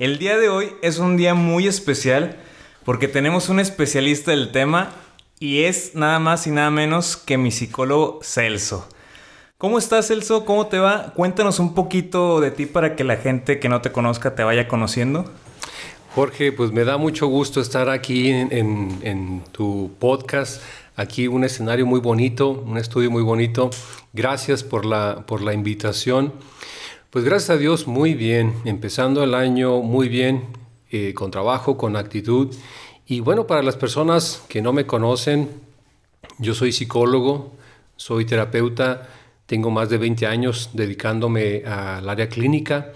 [0.00, 2.36] El día de hoy es un día muy especial
[2.84, 4.90] porque tenemos un especialista del tema
[5.38, 8.88] y es nada más y nada menos que mi psicólogo Celso.
[9.56, 10.44] ¿Cómo estás Celso?
[10.44, 11.12] ¿Cómo te va?
[11.14, 14.66] Cuéntanos un poquito de ti para que la gente que no te conozca te vaya
[14.66, 15.30] conociendo.
[16.16, 20.60] Jorge, pues me da mucho gusto estar aquí en, tu podcast.
[20.96, 23.70] Aquí un escenario muy bonito, un estudio muy bonito.
[24.12, 26.32] Gracias por la, por la invitación.
[27.14, 28.54] Pues gracias a Dios, muy bien.
[28.64, 30.48] Empezando el año muy bien,
[30.90, 32.52] eh, con trabajo, con actitud.
[33.06, 35.48] Y bueno, para las personas que no me conocen,
[36.40, 37.52] yo soy psicólogo,
[37.94, 39.08] soy terapeuta,
[39.46, 42.90] tengo más de 20 años dedicándome al área clínica,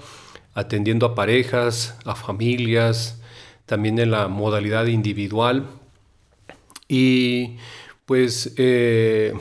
[0.52, 3.20] atendiendo a parejas, a familias,
[3.66, 5.68] también en la modalidad individual.
[6.88, 7.58] Y
[8.04, 9.32] pues eh,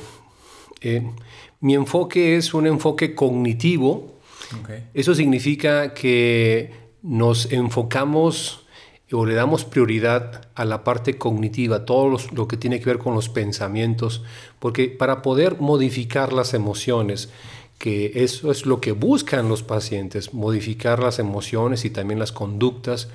[0.82, 1.12] eh,
[1.62, 4.17] mi enfoque es un enfoque cognitivo,
[4.94, 8.68] eso significa que nos enfocamos
[9.12, 13.14] o le damos prioridad a la parte cognitiva, todo lo que tiene que ver con
[13.14, 14.24] los pensamientos,
[14.60, 17.30] porque para poder modificar las emociones,
[17.78, 23.08] que eso es lo que buscan los pacientes, modificar las emociones y también las conductas,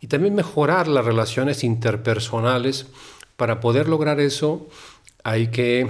[0.00, 2.86] y también mejorar las relaciones interpersonales,
[3.36, 4.68] para poder lograr eso
[5.24, 5.88] hay que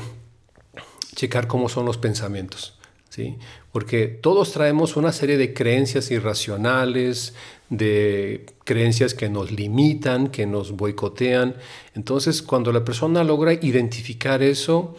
[1.15, 2.79] checar cómo son los pensamientos.
[3.15, 3.37] ¿Sí?
[3.71, 7.35] porque todos traemos una serie de creencias irracionales,
[7.71, 11.55] de creencias que nos limitan, que nos boicotean.
[11.95, 14.97] Entonces, cuando la persona logra identificar eso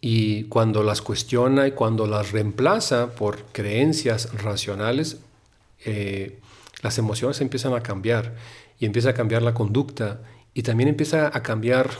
[0.00, 5.18] y cuando las cuestiona y cuando las reemplaza por creencias racionales,
[5.84, 6.38] eh,
[6.82, 8.34] las emociones empiezan a cambiar
[8.78, 10.22] y empieza a cambiar la conducta
[10.54, 11.90] y también empieza a cambiar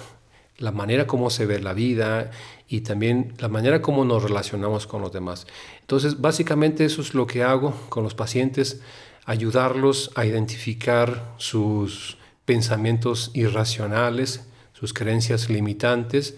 [0.59, 2.31] la manera como se ve la vida
[2.69, 5.47] y también la manera como nos relacionamos con los demás.
[5.81, 8.81] Entonces, básicamente eso es lo que hago con los pacientes,
[9.25, 16.37] ayudarlos a identificar sus pensamientos irracionales, sus creencias limitantes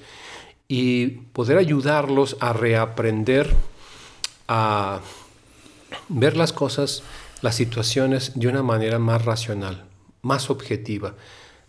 [0.66, 3.54] y poder ayudarlos a reaprender
[4.48, 5.00] a
[6.08, 7.02] ver las cosas,
[7.42, 9.84] las situaciones de una manera más racional,
[10.22, 11.14] más objetiva,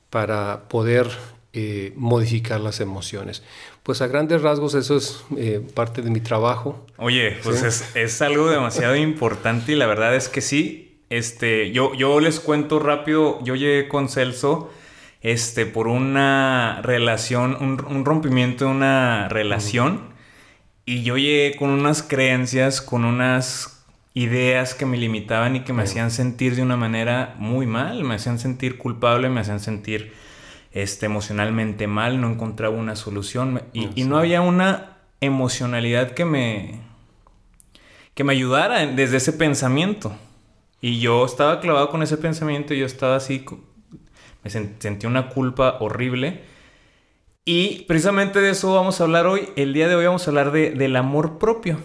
[0.10, 1.10] para poder
[1.54, 3.44] eh, modificar las emociones.
[3.84, 6.86] Pues a grandes rasgos eso es eh, parte de mi trabajo.
[6.98, 11.02] Oye, pues es, es, algo demasiado importante y la verdad es que sí.
[11.10, 14.70] Este, yo, yo les cuento rápido, yo llegué con Celso
[15.22, 20.02] este, por una relación, un, rompimiento de una relación
[20.86, 23.84] y yo llegué con unas creencias, con unas
[24.14, 28.16] ideas que me limitaban y que me hacían sentir de una manera muy mal, me
[28.16, 30.14] hacían sentir culpable, me hacían sentir
[30.72, 36.82] este, emocionalmente mal, no encontraba una solución y no, había una emocionalidad que me,
[38.14, 40.16] que me ayudara desde ese pensamiento.
[40.82, 43.46] Y yo estaba clavado con ese pensamiento y yo estaba así,
[44.44, 46.44] me sentí una culpa horrible.
[47.44, 49.50] Y precisamente de eso vamos a hablar hoy.
[49.56, 51.80] El día de hoy vamos a hablar de, del amor propio.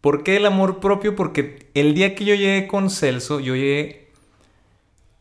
[0.00, 1.14] ¿Por qué el amor propio?
[1.14, 4.10] Porque el día que yo llegué con Celso, yo llegué,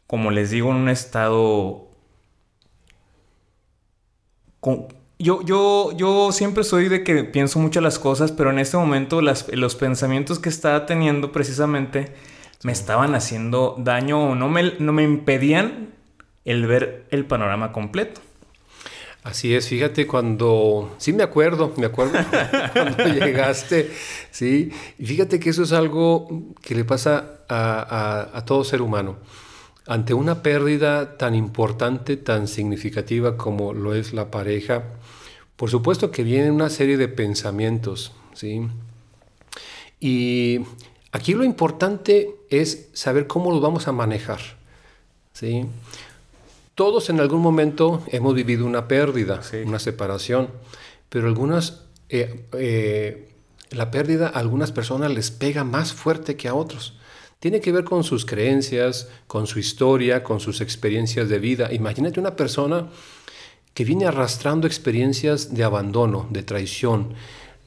[0.08, 1.87] como les digo, en un estado
[5.20, 9.22] yo, yo, yo siempre soy de que pienso mucho las cosas, pero en este momento
[9.22, 12.14] los pensamientos que estaba teniendo precisamente
[12.64, 15.90] me estaban haciendo daño o no me, no me impedían
[16.46, 18.22] el ver el panorama completo.
[19.24, 22.18] Así es, fíjate cuando, sí me acuerdo, me acuerdo
[22.74, 23.92] cuando llegaste,
[24.32, 29.18] sí, y fíjate que eso es algo que le pasa a, a todo ser humano
[29.88, 34.84] ante una pérdida tan importante, tan significativa como lo es la pareja,
[35.56, 38.68] por supuesto que viene una serie de pensamientos, ¿sí?
[40.00, 40.60] Y
[41.12, 44.40] aquí lo importante es saber cómo lo vamos a manejar,
[45.32, 45.66] ¿sí?
[46.76, 50.50] Todos en algún momento hemos vivido una pérdida, una separación,
[51.10, 53.30] pero algunas, eh, eh,
[53.72, 56.98] la pérdida a algunas personas les pega más fuerte que a otros
[57.40, 61.72] tiene que ver con sus creencias, con su historia, con sus experiencias de vida.
[61.72, 62.90] Imagínate una persona
[63.74, 67.14] que viene arrastrando experiencias de abandono, de traición,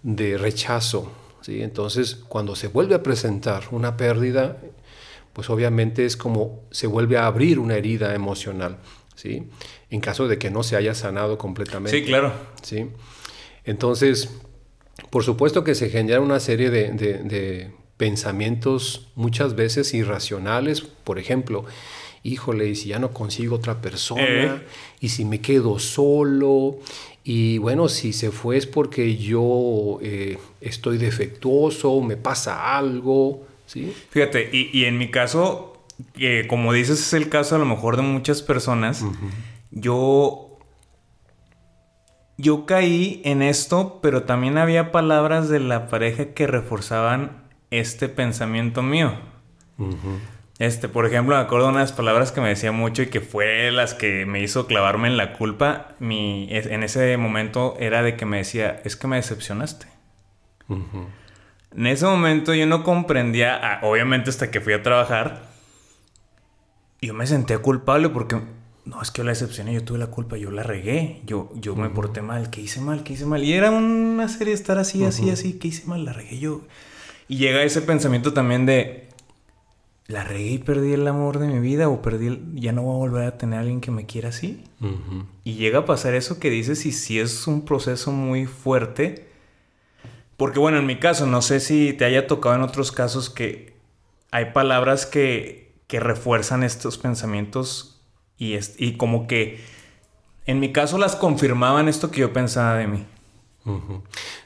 [0.02, 1.12] de rechazo.
[1.40, 1.62] ¿sí?
[1.62, 4.58] Entonces, cuando se vuelve a presentar una pérdida,
[5.32, 8.78] pues obviamente es como se vuelve a abrir una herida emocional,
[9.14, 9.48] ¿sí?
[9.88, 11.96] En caso de que no se haya sanado completamente.
[11.96, 12.32] Sí, claro.
[12.62, 12.88] ¿sí?
[13.64, 14.30] Entonces,
[15.10, 17.70] por supuesto que se genera una serie de, de
[18.04, 21.66] pensamientos muchas veces irracionales, por ejemplo,
[22.22, 24.66] híjole, y si ya no consigo otra persona, Eh.
[25.00, 26.78] y si me quedo solo,
[27.24, 33.92] y bueno, si se fue es porque yo eh, estoy defectuoso, me pasa algo, ¿sí?
[34.08, 35.84] Fíjate, y, y en mi caso,
[36.16, 39.04] que como dices, es el caso a lo mejor de muchas personas.
[39.70, 40.46] Yo.
[42.38, 48.82] Yo caí en esto, pero también había palabras de la pareja que reforzaban este pensamiento
[48.82, 49.14] mío.
[50.58, 53.70] Este, por ejemplo, me acuerdo de unas palabras que me decía mucho y que fue
[53.70, 55.94] las que me hizo clavarme en la culpa.
[56.00, 59.86] Mi, en ese momento era de que me decía, es que me decepcionaste.
[60.68, 65.48] En ese momento yo no comprendía, obviamente hasta que fui a trabajar,
[67.00, 68.40] yo me sentía culpable porque,
[68.84, 71.74] no, es que yo la decepcioné, yo tuve la culpa, yo la regué, yo, yo
[71.74, 73.42] me porté mal, que hice mal, que hice mal.
[73.42, 76.60] Y era una serie de estar así, así, así, que hice mal, la regué yo.
[77.30, 79.08] Y llega ese pensamiento también de,
[80.08, 82.94] la regué y perdí el amor de mi vida o perdí, el- ya no voy
[82.96, 84.64] a volver a tener a alguien que me quiera así.
[85.44, 89.28] Y llega a pasar eso que dices y si es un proceso muy fuerte.
[90.36, 93.74] Porque bueno, en mi caso, no sé si te haya tocado en otros casos que
[94.32, 98.00] hay palabras que, que refuerzan estos pensamientos
[98.38, 99.60] y, es- y como que
[100.46, 103.04] en mi caso las confirmaban esto que yo pensaba de mí.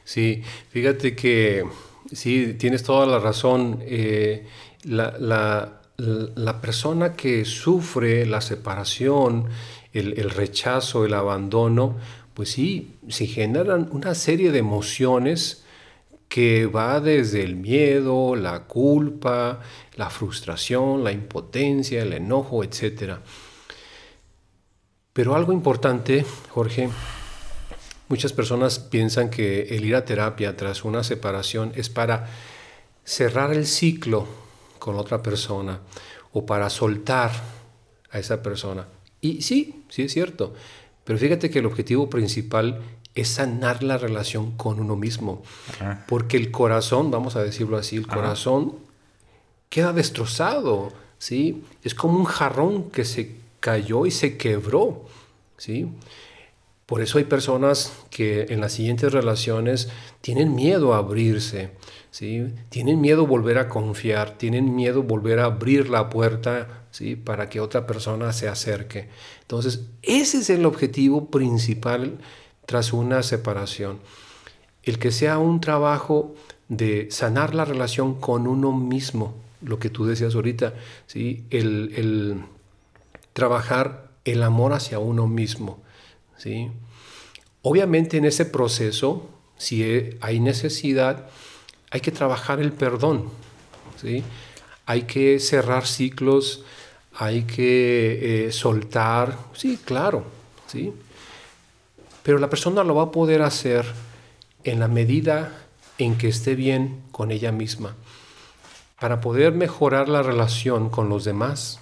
[0.03, 1.63] Sí, fíjate que
[2.11, 3.79] sí, tienes toda la razón.
[3.81, 4.45] eh,
[4.83, 9.45] la, la- la persona que sufre la separación,
[9.93, 11.95] el, el rechazo, el abandono,
[12.33, 15.63] pues sí, se generan una serie de emociones
[16.27, 19.61] que va desde el miedo, la culpa,
[19.95, 23.19] la frustración, la impotencia, el enojo, etc.
[25.13, 26.89] Pero algo importante, Jorge,
[28.07, 32.27] Muchas personas piensan que el ir a terapia tras una separación es para
[33.03, 34.27] cerrar el ciclo
[34.79, 35.79] con otra persona
[36.31, 37.31] o para soltar
[38.11, 38.87] a esa persona.
[39.21, 40.53] Y sí, sí es cierto,
[41.03, 42.81] pero fíjate que el objetivo principal
[43.15, 46.05] es sanar la relación con uno mismo, Ajá.
[46.07, 48.15] porque el corazón, vamos a decirlo así, el Ajá.
[48.15, 48.75] corazón
[49.69, 51.63] queda destrozado, ¿sí?
[51.83, 55.05] Es como un jarrón que se cayó y se quebró,
[55.57, 55.87] ¿sí?
[56.85, 59.89] Por eso hay personas que en las siguientes relaciones
[60.21, 61.71] tienen miedo a abrirse,
[62.11, 62.53] ¿sí?
[62.69, 67.15] Tienen miedo a volver a confiar, tienen miedo a volver a abrir la puerta, ¿sí?
[67.15, 69.09] Para que otra persona se acerque.
[69.41, 72.19] Entonces, ese es el objetivo principal
[72.67, 73.99] tras una separación.
[74.83, 76.35] El que sea un trabajo
[76.69, 80.75] de sanar la relación con uno mismo, lo que tú decías ahorita,
[81.07, 81.45] ¿sí?
[81.49, 82.43] El, el
[83.33, 85.83] trabajar el amor hacia uno mismo.
[86.37, 86.71] ¿Sí?
[87.61, 89.27] Obviamente en ese proceso,
[89.57, 91.27] si hay necesidad,
[91.91, 93.29] hay que trabajar el perdón.
[94.01, 94.23] ¿sí?
[94.85, 96.63] Hay que cerrar ciclos,
[97.17, 100.25] hay que eh, soltar, sí, claro,
[100.67, 100.93] ¿sí?
[102.23, 103.85] Pero la persona lo va a poder hacer
[104.63, 105.65] en la medida
[105.97, 107.95] en que esté bien con ella misma.
[108.99, 111.79] Para poder mejorar la relación con los demás,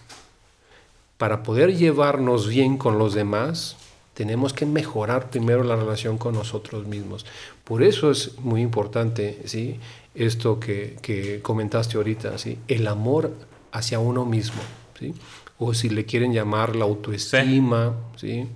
[1.18, 3.78] para poder llevarnos bien con los demás,
[4.14, 7.26] tenemos que mejorar primero la relación con nosotros mismos.
[7.64, 9.80] Por eso es muy importante, ¿sí?
[10.14, 12.60] Esto que, que comentaste ahorita, ¿sí?
[12.68, 13.34] El amor
[13.72, 14.62] hacia uno mismo,
[15.00, 15.14] ¿sí?
[15.58, 18.48] O si le quieren llamar la autoestima, ¿sí?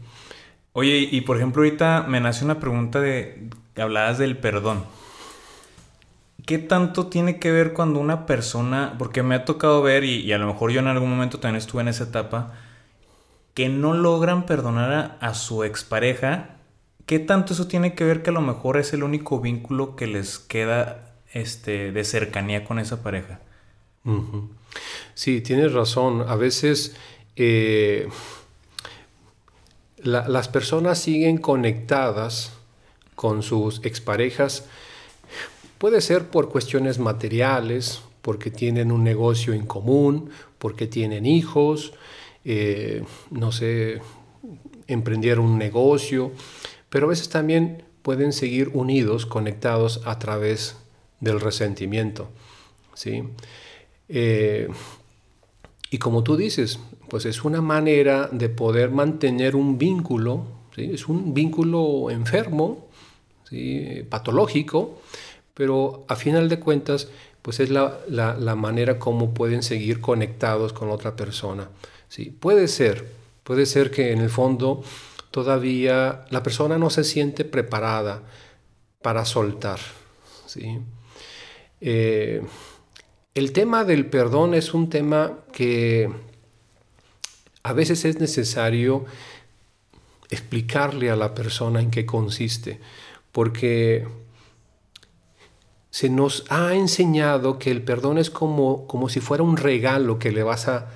[0.74, 3.50] Oye, y, y por ejemplo, ahorita me nace una pregunta de.
[3.76, 4.86] Hablabas del perdón.
[6.46, 10.32] ¿Qué tanto tiene que ver cuando una persona, porque me ha tocado ver, y, y
[10.34, 12.54] a lo mejor yo en algún momento también estuve en esa etapa,
[13.58, 16.58] que no logran perdonar a, a su expareja?
[17.08, 20.06] ¿Qué tanto eso tiene que ver que a lo mejor es el único vínculo que
[20.06, 23.40] les queda este, de cercanía con esa pareja?
[25.16, 26.24] Sí, tienes razón.
[26.28, 26.96] A veces
[27.36, 28.08] eh,
[30.04, 32.54] la- las personas siguen conectadas
[33.16, 34.66] con sus exparejas.
[35.80, 41.94] Puede ser por cuestiones materiales, porque tienen un negocio en común, porque tienen hijos,
[42.50, 44.00] eh, no sé,
[44.88, 46.32] emprendieron un negocio,
[46.88, 50.77] pero a veces también pueden seguir unidos, conectados a través
[51.20, 52.30] del resentimiento.
[52.94, 53.22] ¿sí?
[54.08, 54.70] Eh,
[55.92, 60.92] y como tú dices, pues es una manera de poder mantener un vínculo, ¿sí?
[60.94, 62.88] es un vínculo enfermo,
[63.44, 64.06] ¿sí?
[64.10, 65.01] patológico,
[65.54, 67.10] pero a final de cuentas,
[67.42, 71.68] pues es la, la, manera como pueden seguir conectados con otra persona.
[72.10, 72.32] ¿Sí?
[72.32, 73.08] Puede ser,
[73.44, 74.84] puede ser que en el fondo
[75.32, 78.24] todavía la persona no se siente preparada
[79.02, 79.80] para soltar.
[80.46, 80.80] ¿sí?
[81.82, 82.42] Eh,
[83.34, 86.10] el tema del perdón es un tema que
[87.64, 89.06] a veces es necesario
[90.30, 92.80] explicarle a la persona en qué consiste,
[93.32, 94.08] porque
[95.90, 100.32] se nos ha enseñado que el perdón es como, como si fuera un regalo que
[100.32, 100.90] le vas a,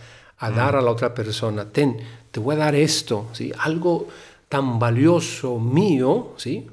[0.50, 1.69] dar a la otra persona.
[1.71, 1.98] Ten,
[2.31, 3.51] te voy a dar esto, ¿sí?
[3.60, 4.07] algo
[4.50, 6.67] tan valioso mío, ¿sí?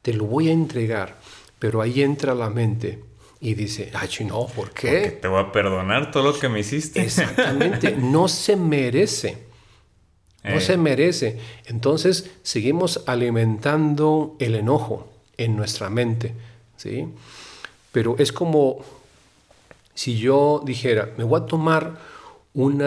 [0.00, 1.18] te lo voy a entregar.
[1.58, 3.04] Pero ahí entra la mente
[3.40, 5.02] y dice, ay, no, ¿por qué?
[5.02, 7.02] Porque te voy a perdonar todo lo que me hiciste.
[7.02, 9.46] Exactamente, no se merece.
[10.44, 10.76] No se eh.
[10.76, 11.38] merece.
[11.66, 16.34] Entonces seguimos alimentando el enojo en nuestra mente.
[16.76, 17.06] ¿sí?
[17.92, 18.84] Pero es como
[19.94, 21.98] si yo dijera, me voy a tomar
[22.54, 22.78] un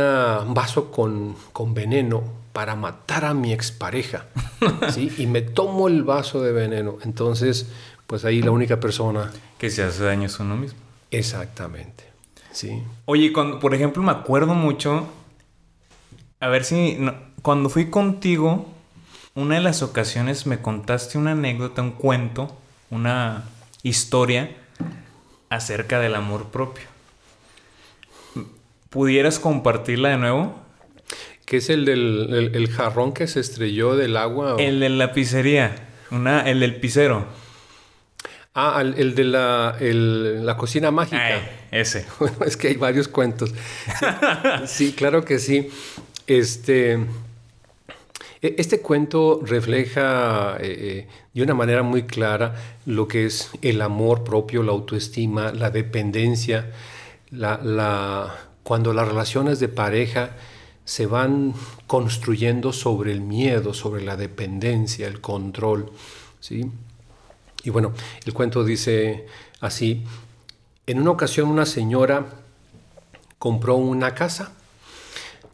[0.53, 4.27] vaso con, con, veneno para matar a mi expareja.
[4.93, 5.11] ¿sí?
[5.17, 6.97] Y me tomo el vaso de veneno.
[7.03, 7.67] Entonces,
[8.07, 9.31] pues ahí la única persona...
[9.57, 10.79] Que se hace daño es uno mismo.
[11.11, 12.03] Exactamente.
[12.51, 12.83] Sí.
[13.05, 15.07] Oye, cuando, por ejemplo, me acuerdo mucho...
[16.39, 16.99] A ver si
[17.41, 18.67] cuando fui contigo,
[19.33, 22.55] una de las ocasiones me contaste una anécdota, un cuento,
[22.91, 23.45] una
[23.83, 24.55] historia
[25.49, 26.94] acerca del amor propio.
[28.95, 30.55] ¿Pudieras compartirla de nuevo?
[31.45, 34.55] ¿Qué es el del jarrón que se estrelló del agua?
[34.57, 35.75] El de la pizzería,
[36.11, 37.25] una, el del pizzero.
[38.53, 41.41] Ah, el, de la, la cocina mágica.
[41.71, 42.05] ese.
[42.45, 43.53] Es que hay varios cuentos.
[44.65, 45.69] sí, claro que sí.
[46.25, 53.51] Este, e, este cuento refleja eh, eh, de una manera muy clara lo que es
[53.61, 56.71] el amor propio, la autoestima, la dependencia,
[57.29, 60.31] la, cuando las relaciones de pareja
[60.85, 61.53] se van
[61.85, 65.91] construyendo sobre el miedo, sobre la dependencia, el control.
[66.39, 66.65] ¿sí?
[67.63, 67.93] Y bueno,
[68.25, 69.27] el cuento dice
[69.61, 70.03] así,
[70.87, 72.25] en una ocasión una señora
[73.37, 74.51] compró una casa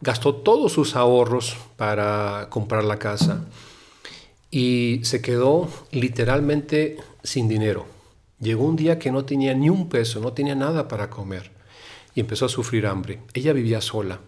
[0.00, 3.44] gastó todos sus ahorros para comprar la casa
[4.50, 7.84] y se quedó literalmente sin dinero.
[8.40, 11.61] Llegó un día que no tenía ni un peso, no tenía nada para comer
[12.14, 13.20] y empezó a sufrir hambre.
[13.34, 14.20] Ella vivía sola.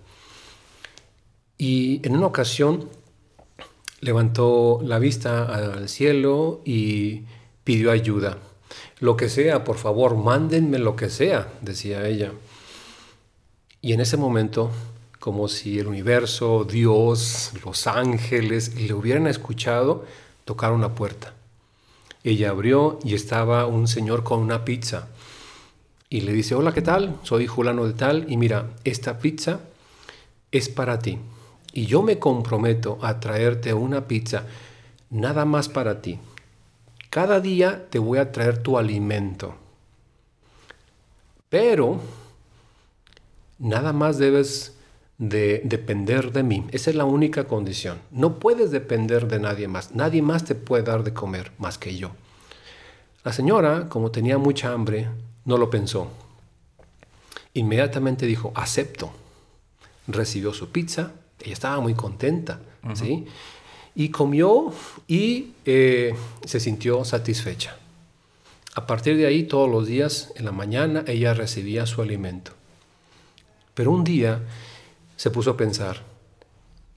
[1.59, 2.89] Y en una ocasión
[4.01, 7.23] levantó la vista al cielo y
[7.63, 8.39] pidió ayuda.
[9.01, 12.33] Lo que sea, por favor, mándenme lo que sea, decía ella.
[13.81, 14.71] Y en ese momento
[15.25, 20.05] como si el universo, Dios, los ángeles le hubieran escuchado
[20.45, 21.33] tocar una puerta.
[22.23, 25.09] Ella abrió y estaba un señor con una pizza.
[26.09, 27.19] Y le dice, hola, ¿qué tal?
[27.23, 29.61] Soy Julano de tal y mira, esta pizza
[30.53, 31.19] es para ti.
[31.73, 34.47] Y yo me comprometo a traerte una pizza
[35.11, 36.19] nada más para ti.
[37.11, 39.57] Cada día te voy a traer tu alimento.
[41.49, 42.01] Pero
[43.59, 44.77] nada más debes
[45.19, 46.67] de depender de mí.
[46.73, 47.99] Esa es la única condición.
[48.11, 49.95] No puedes depender de nadie más.
[49.95, 52.11] Nadie más te puede dar de comer más que yo.
[53.23, 55.09] La señora, como tenía mucha hambre,
[55.45, 56.11] no lo pensó.
[57.55, 59.13] Inmediatamente dijo, acepto.
[60.07, 61.13] Recibió su pizza.
[61.41, 62.61] Ella estaba muy contenta.
[62.95, 63.27] ¿sí?
[63.95, 64.73] Y comió
[65.07, 67.77] y eh, se sintió satisfecha.
[68.75, 72.53] A partir de ahí, todos los días, en la mañana, ella recibía su alimento.
[73.75, 74.41] Pero un día
[75.17, 76.03] se puso a pensar,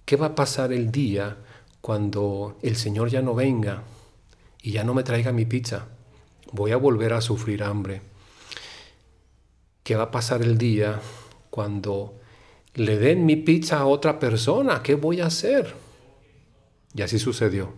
[0.06, 1.38] ¿qué va a pasar el día
[1.82, 3.84] cuando el Señor ya no venga
[4.62, 5.86] y ya no me traiga mi pizza?
[6.52, 8.02] Voy a volver a sufrir hambre.
[9.88, 11.00] ¿Qué va a pasar el día
[11.50, 12.20] cuando
[12.74, 14.84] le den mi pizza a otra persona?
[14.84, 15.76] ¿Qué voy a hacer?
[16.94, 17.72] Y así sucedió.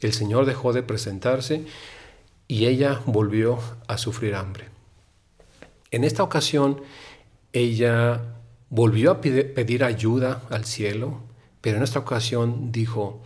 [0.00, 1.64] El Señor dejó de presentarse
[2.46, 3.58] y ella volvió
[3.88, 4.66] a sufrir hambre.
[5.90, 6.82] En esta ocasión,
[7.54, 8.34] ella
[8.68, 11.22] volvió a pedir ayuda al cielo,
[11.62, 13.22] pero en esta ocasión dijo,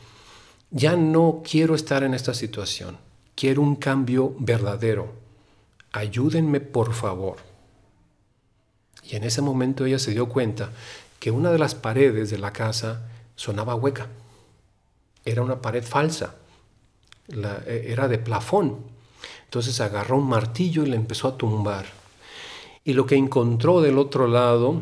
[0.70, 2.96] ya no quiero estar en esta situación,
[3.34, 5.14] quiero un cambio verdadero,
[5.90, 7.49] ayúdenme por favor.
[9.10, 10.70] Y en ese momento ella se dio cuenta
[11.18, 14.06] que una de las paredes de la casa sonaba hueca,
[15.24, 16.36] era una pared falsa,
[17.28, 18.78] e, era de plafón.
[19.44, 21.86] Entonces agarró un martillo y le empezó a tumbar.
[22.84, 24.80] Y lo que encontró del otro lado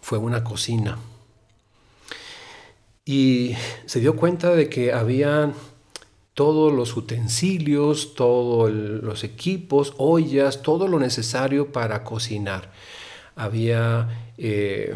[0.00, 0.98] fue una cocina.
[3.04, 3.54] Y
[3.86, 5.52] se dio cuenta de que había
[6.34, 12.72] todos los utensilios, todos los equipos, ollas, todo lo necesario para cocinar.
[13.40, 14.94] Había eh,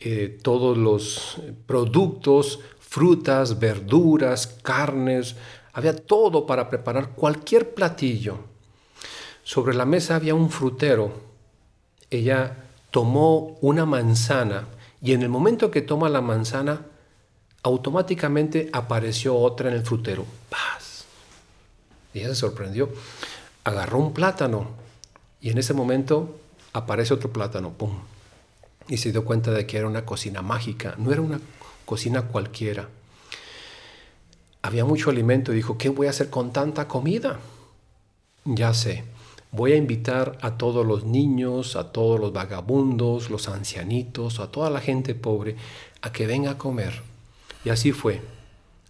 [0.00, 5.34] eh, todos los productos, frutas, verduras, carnes,
[5.72, 8.36] había todo para preparar cualquier platillo.
[9.44, 11.10] Sobre la mesa había un frutero.
[12.10, 14.66] Ella tomó una manzana
[15.00, 16.84] y en el momento que toma la manzana,
[17.62, 20.26] automáticamente apareció otra en el frutero.
[20.50, 21.06] ¡Paz!
[22.12, 22.90] Ella se sorprendió.
[23.64, 24.66] Agarró un plátano
[25.40, 26.36] y en ese momento
[26.78, 27.72] aparece otro plátano.
[27.72, 27.98] ¡Pum!
[28.88, 31.40] Y se dio cuenta de que era una cocina mágica, no era una
[31.84, 32.88] cocina cualquiera.
[34.62, 37.38] Había mucho alimento y dijo, ¿qué voy a hacer con tanta comida?
[38.44, 39.04] Ya sé,
[39.52, 44.70] voy a invitar a todos los niños, a todos los vagabundos, los ancianitos, a toda
[44.70, 45.56] la gente pobre,
[46.00, 47.02] a que venga a comer.
[47.64, 48.22] Y así fue.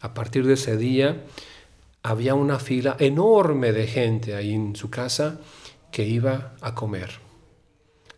[0.01, 1.25] A partir de ese día
[2.03, 5.41] había una fila enorme de gente ahí en su casa
[5.91, 7.28] que iba a comer.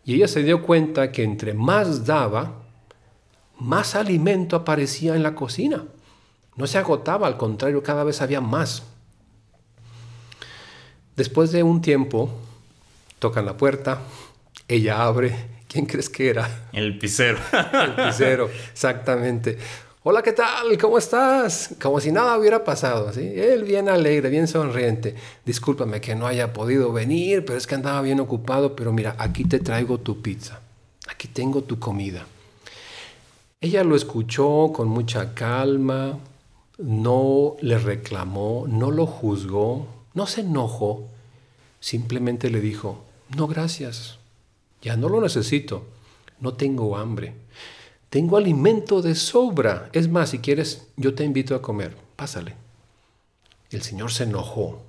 [0.03, 2.53] Y ella se dio cuenta que entre más daba,
[3.59, 5.85] más alimento aparecía en la cocina.
[6.55, 8.83] No se agotaba, al contrario, cada vez había más.
[11.15, 12.31] Después de un tiempo,
[13.19, 14.01] tocan la puerta,
[14.67, 15.61] ella abre.
[15.67, 16.67] ¿Quién crees que era?
[16.73, 17.37] El pisero.
[17.53, 19.57] El pisero, exactamente.
[20.03, 20.75] Hola, ¿qué tal?
[20.79, 21.75] ¿Cómo estás?
[21.79, 23.21] Como si nada hubiera pasado, ¿sí?
[23.35, 25.13] Él bien alegre, bien sonriente.
[25.45, 29.45] Discúlpame que no haya podido venir, pero es que andaba bien ocupado, pero mira, aquí
[29.45, 30.59] te traigo tu pizza.
[31.07, 32.25] Aquí tengo tu comida.
[33.59, 36.17] Ella lo escuchó con mucha calma,
[36.79, 41.09] no le reclamó, no lo juzgó, no se enojó,
[41.79, 43.03] simplemente le dijo,
[43.37, 44.17] no gracias,
[44.81, 45.85] ya no lo necesito,
[46.39, 47.35] no tengo hambre,
[48.11, 52.55] tengo alimento de sobra, es más, si quieres, yo te invito a comer, pásale.
[53.69, 54.83] El Señor se enojó,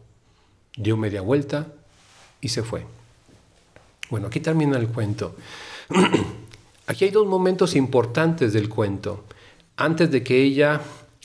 [0.77, 1.69] dio media vuelta
[2.41, 2.85] y se fue.
[4.11, 5.37] Bueno, aquí termina el cuento.
[6.89, 9.23] aquí hay dos momentos importantes del cuento.
[9.77, 10.81] Antes de que ella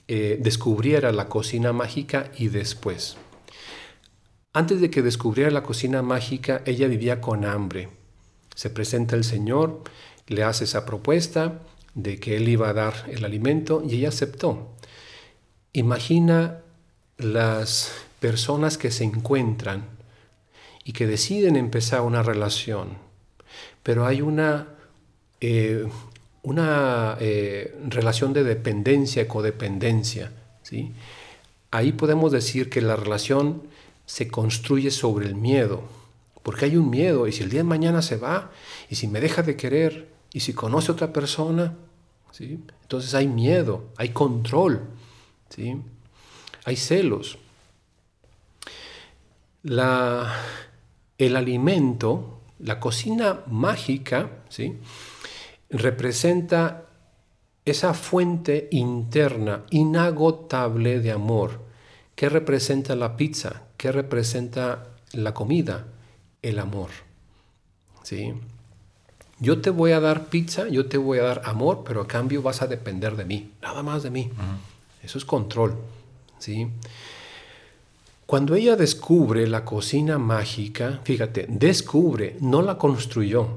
[0.07, 3.17] eh, descubriera la cocina mágica y después.
[4.53, 7.89] Antes de que descubriera la cocina mágica, ella vivía con hambre.
[8.53, 9.81] Se presenta el Señor,
[10.27, 11.59] le hace esa propuesta
[11.97, 14.75] de que Él iba a dar el alimento y ella aceptó.
[15.73, 16.61] Imagina
[17.17, 19.85] las personas que se encuentran
[20.83, 22.99] y que deciden empezar una relación,
[23.81, 24.67] pero hay una,
[25.41, 25.87] eh,
[26.43, 30.31] una eh, relación de dependencia, codependencia.
[30.61, 30.93] ¿sí?
[31.71, 33.63] Ahí podemos decir que la relación
[34.05, 35.81] se construye sobre el miedo,
[36.43, 38.51] porque hay un miedo, y si el día de mañana se va,
[38.87, 41.75] y si me deja de querer, y si conoce a otra persona,
[42.31, 42.59] ¿sí?
[42.81, 44.81] entonces hay miedo, hay control,
[45.49, 45.81] ¿sí?
[46.65, 47.37] hay celos.
[49.63, 50.33] La,
[51.17, 54.77] el alimento, la cocina mágica, ¿sí?
[55.69, 56.85] representa
[57.65, 61.65] esa fuente interna, inagotable de amor.
[62.15, 63.63] ¿Qué representa la pizza?
[63.75, 65.85] ¿Qué representa la comida?
[66.41, 66.89] El amor.
[68.03, 68.33] ¿Sí?
[69.39, 72.41] Yo te voy a dar pizza, yo te voy a dar amor, pero a cambio
[72.41, 74.31] vas a depender de mí, nada más de mí.
[75.03, 75.75] Eso es control.
[76.39, 76.67] ¿sí?
[78.25, 83.47] Cuando ella descubre la cocina mágica, fíjate, descubre, no la construyó.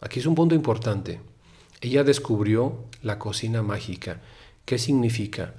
[0.00, 1.20] Aquí es un punto importante.
[1.80, 4.20] Ella descubrió la cocina mágica.
[4.64, 5.54] ¿Qué significa?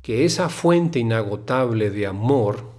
[0.00, 2.70] Que esa fuente inagotable de amor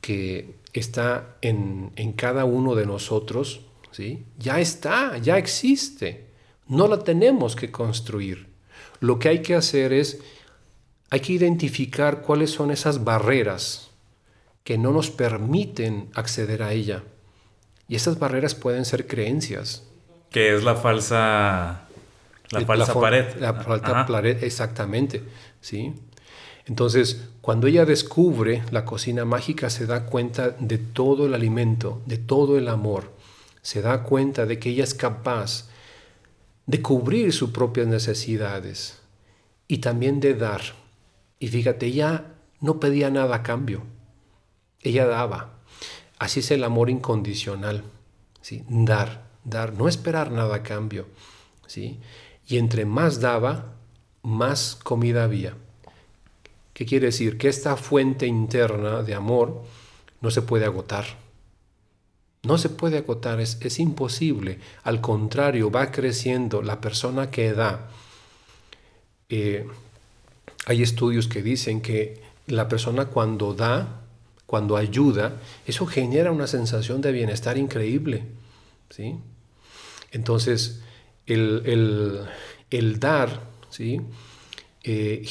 [0.00, 4.24] que está en, cada uno de nosotros, ¿sí?
[4.38, 6.28] ya está, ya existe.
[6.66, 8.48] No la tenemos que construir.
[9.00, 10.20] Lo que hay que hacer es,
[11.10, 13.90] hay que identificar cuáles son esas barreras
[14.62, 17.02] que no nos permiten acceder a ella.
[17.88, 19.82] Y esas barreras pueden ser creencias,
[20.30, 21.82] que es la falsa.
[22.50, 23.36] La falsa pared.
[23.38, 25.22] La falsa pared, exactamente.
[25.60, 25.92] ¿sí?
[26.66, 32.18] Entonces, cuando ella descubre la cocina mágica, se da cuenta de todo el alimento, de
[32.18, 33.12] todo el amor.
[33.62, 35.68] Se da cuenta de que ella es capaz
[36.66, 39.00] de cubrir sus propias necesidades
[39.68, 40.62] y también de dar.
[41.38, 43.82] Y fíjate, ella no pedía nada a cambio.
[44.80, 45.58] Ella daba.
[46.18, 47.82] Así es el amor incondicional.
[48.40, 48.64] ¿sí?
[48.68, 51.06] Dar dar, no esperar nada a cambio.
[51.66, 51.98] ¿sí?
[52.46, 53.74] Y entre más daba,
[54.22, 55.54] más comida había.
[56.72, 57.38] ¿Qué quiere decir?
[57.38, 59.62] Que esta fuente interna de amor
[60.20, 61.04] no se puede agotar.
[62.42, 64.58] No se puede agotar, es, es imposible.
[64.82, 67.90] Al contrario, va creciendo la persona que da.
[69.28, 69.66] Eh,
[70.66, 74.00] hay estudios que dicen que la persona cuando da,
[74.46, 78.24] cuando ayuda, eso genera una sensación de bienestar increíble.
[78.88, 79.16] ¿sí?
[80.10, 80.82] Entonces,
[81.26, 82.26] el,
[82.98, 84.00] dar ¿sí?
[84.82, 85.24] Eh,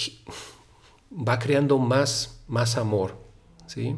[1.11, 3.17] va creando más, más amor.
[3.67, 3.95] ¿sí?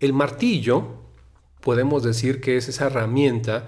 [0.00, 1.03] El martillo,
[1.64, 3.66] podemos decir que es esa herramienta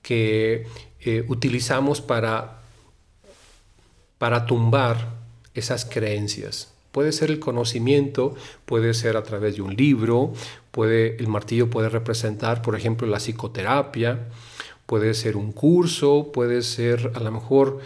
[0.00, 0.66] que
[1.00, 2.62] eh, utilizamos para,
[4.16, 5.10] para tumbar
[5.52, 6.72] esas creencias.
[6.90, 10.32] Puede ser el conocimiento, puede ser a través de un libro,
[10.70, 14.28] puede, el martillo puede representar, por ejemplo, la psicoterapia,
[14.86, 17.80] puede ser un curso, puede ser a lo mejor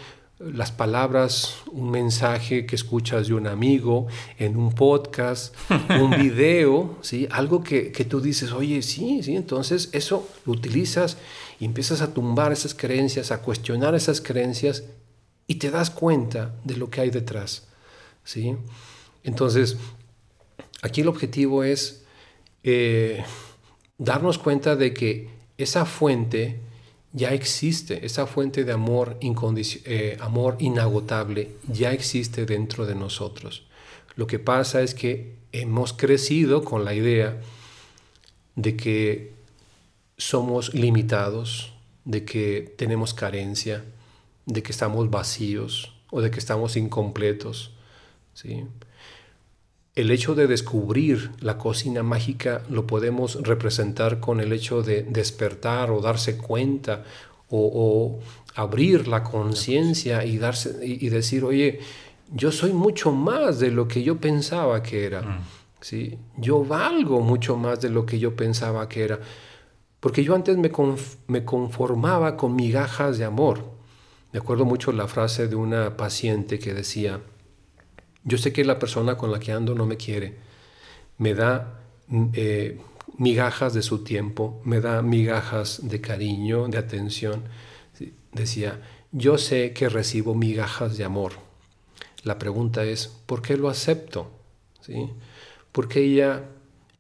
[0.50, 4.06] las palabras, un mensaje que escuchas de un amigo,
[4.38, 5.54] en un podcast,
[6.00, 7.28] un video, ¿sí?
[7.30, 11.18] algo que, tú dices, oye, sí, sí, entonces eso lo utilizas
[11.60, 14.84] y empiezas a tumbar esas creencias, a cuestionar esas creencias
[15.46, 17.68] y te das cuenta de lo que hay detrás.
[18.24, 18.56] ¿sí?
[19.22, 19.76] Entonces,
[20.82, 22.04] aquí el objetivo es
[22.64, 23.24] eh,
[23.98, 26.60] darnos cuenta de que esa fuente,
[27.12, 33.66] ya existe, esa fuente de amor, eh, amor inagotable ya existe dentro de nosotros.
[34.16, 37.40] Lo que pasa es que hemos crecido con la idea
[38.56, 39.32] de que
[40.16, 41.72] somos limitados,
[42.04, 43.84] de que tenemos carencia,
[44.46, 47.72] de que estamos vacíos o de que estamos incompletos.
[48.34, 48.64] ¿sí?
[49.94, 55.90] El hecho de descubrir la cocina mágica lo podemos representar con el hecho de despertar
[55.90, 57.04] o darse cuenta
[57.50, 58.18] o,
[58.54, 61.80] abrir la conciencia y, darse, y, decir, oye,
[62.32, 65.20] yo soy mucho más de lo que yo pensaba que era.
[65.20, 65.40] Mm.
[65.82, 66.18] ¿sí?
[66.38, 69.20] Yo valgo mucho más de lo que yo pensaba que era.
[70.00, 70.72] Porque yo antes me,
[71.26, 73.72] me conformaba con migajas de amor.
[74.32, 77.20] Me acuerdo mucho la frase de una paciente que decía,
[78.24, 80.36] yo sé que la persona con la que ando no me quiere.
[81.18, 82.80] Me da mm, eh,
[83.18, 87.44] migajas de su tiempo, me da migajas de cariño, de atención.
[88.32, 88.80] Decía,
[89.12, 91.32] yo sé que recibo migajas de amor.
[92.22, 94.30] La pregunta es, ¿por qué lo acepto?
[94.80, 95.10] ¿Sí?
[95.70, 96.44] Porque ella,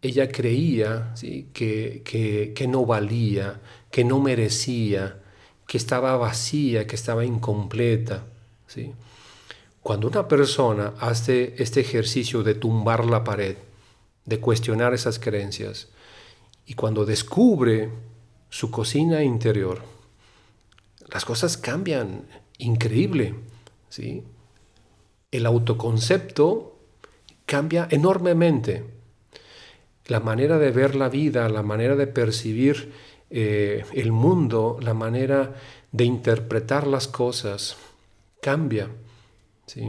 [0.02, 1.14] ella creía
[1.54, 5.20] que, que, que no valía, que no merecía,
[5.66, 8.26] que estaba vacía, que estaba incompleta.
[8.66, 8.92] ¿sí?
[9.82, 13.56] Cuando una persona hace este ejercicio de tumbar la pared,
[14.24, 15.88] de cuestionar esas creencias,
[16.66, 17.90] y cuando descubre
[18.48, 19.82] su cocina interior,
[21.12, 22.26] las cosas cambian
[22.58, 23.34] increíble.
[23.88, 24.22] ¿sí?
[25.32, 26.78] El autoconcepto
[27.44, 28.84] cambia enormemente.
[30.06, 32.92] La manera de ver la vida, la manera de percibir
[33.30, 35.54] eh, el mundo, la manera
[35.90, 37.76] de interpretar las cosas,
[38.40, 38.88] cambia.
[39.72, 39.82] ¿Sí?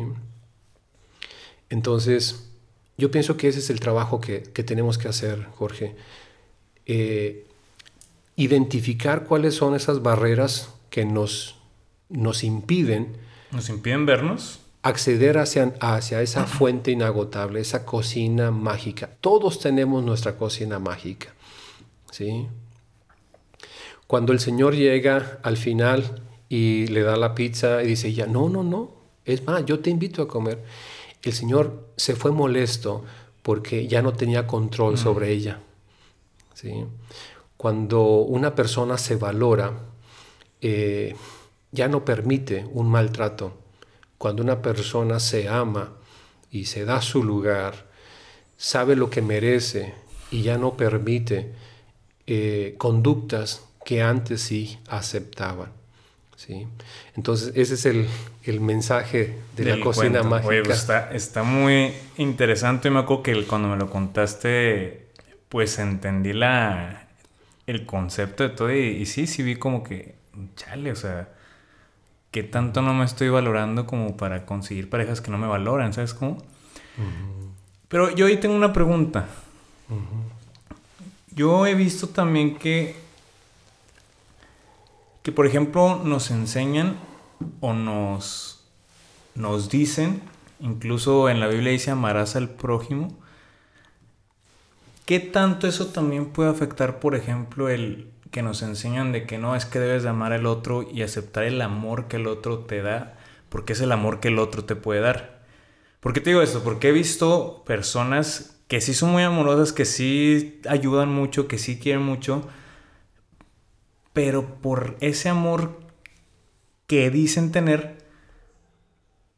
[1.69, 2.50] Entonces,
[2.98, 5.96] yo pienso que ese es el trabajo que, tenemos que hacer, Jorge.
[6.86, 7.46] Eh,
[8.36, 11.56] identificar cuáles son esas barreras que nos,
[12.10, 13.17] nos impiden.
[13.52, 14.60] ¿Nos impiden vernos?
[14.84, 19.10] Acceder hacia, hacia esa fuente inagotable, esa cocina mágica.
[19.22, 21.34] Todos tenemos nuestra cocina mágica.
[22.12, 22.48] ¿sí?
[24.08, 28.50] Cuando el Señor llega al final y le da la pizza y dice ya, no,
[28.50, 30.63] no, no, es más, yo te invito a comer.
[31.21, 33.03] El Señor se fue molesto
[33.41, 35.59] porque ya no tenía control sobre ella.
[36.53, 36.86] ¿sí?
[37.57, 39.73] Cuando una persona se valora,
[40.62, 41.15] eh,
[41.71, 43.53] ya no permite un maltrato.
[44.17, 45.93] Cuando una persona se ama
[46.51, 47.89] y se da su lugar,
[48.57, 49.93] sabe lo que merece
[50.31, 51.53] y ya no permite
[52.27, 55.83] eh, conductas que antes sí aceptaban.
[56.45, 56.67] ¿Sí?
[57.15, 60.49] Entonces, ese es el, mensaje de la cocina mágica.
[60.49, 62.89] Oye, pues está, está muy interesante.
[62.89, 65.08] Me acuerdo que cuando me lo contaste,
[65.49, 67.08] pues entendí la,
[67.67, 70.15] el concepto de todo y, sí, sí vi como que,
[70.56, 71.29] chale, o sea,
[72.32, 76.13] que tanto no me estoy valorando como para conseguir parejas que no me valoran, ¿sabes
[76.13, 76.38] cómo?
[77.88, 79.27] Pero yo ahí tengo una pregunta.
[81.36, 83.03] Yo he visto también que
[85.23, 86.97] que por ejemplo nos enseñan
[87.62, 88.63] o nos,
[89.36, 90.21] nos dicen,
[90.59, 93.17] incluso en la Biblia dice amarás al prójimo,
[95.05, 99.55] ¿qué tanto eso también puede afectar, por ejemplo, el que nos enseñan de que no
[99.55, 102.81] es que debes de amar al otro y aceptar el amor que el otro te
[102.81, 103.17] da,
[103.49, 105.43] porque es el amor que el otro te puede dar?
[105.99, 106.63] ¿Por qué te digo esto?
[106.63, 111.79] Porque he visto personas que sí son muy amorosas, que sí ayudan mucho, que sí
[111.79, 112.47] quieren mucho,
[114.13, 115.80] pero por ese amor
[116.88, 117.97] que dicen tener,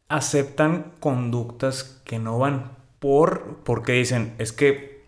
[0.10, 2.76] aceptan conductas que no van.
[3.00, 5.04] por porque dicen, es que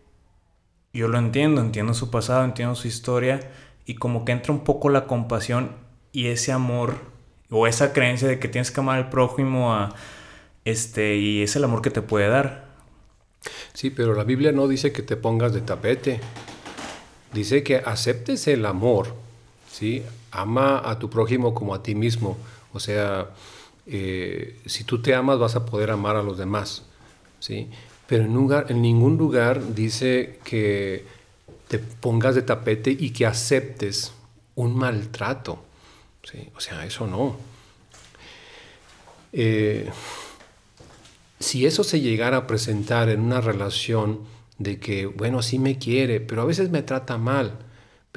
[0.93, 3.39] yo lo entiendo, entiendo su pasado, entiendo su historia
[3.85, 5.71] y como que entra un poco la compasión
[6.11, 6.95] y ese amor
[7.49, 9.95] o esa creencia de que tienes que amar al prójimo a
[10.65, 12.67] este y es el amor que te puede dar.
[13.73, 16.19] Sí, pero la Biblia no dice que te pongas de tapete.
[17.33, 19.15] Dice que aceptes el amor,
[19.77, 20.01] ¿sí?
[20.31, 22.35] Ama a tu prójimo como a ti mismo.
[22.73, 23.29] O sea,
[23.85, 26.83] eh, si tú te amas vas a poder amar a los demás,
[27.39, 27.69] ¿sí?
[28.07, 31.05] Pero en, lugar, en ningún lugar dice que
[31.67, 34.13] te pongas de tapete y que aceptes
[34.55, 35.63] un maltrato.
[36.23, 36.49] ¿sí?
[36.55, 37.35] O sea, eso no.
[39.33, 39.89] Eh,
[41.39, 44.21] si eso se llegara a presentar en una relación
[44.57, 47.59] de que, bueno, sí me quiere, pero a veces me trata mal,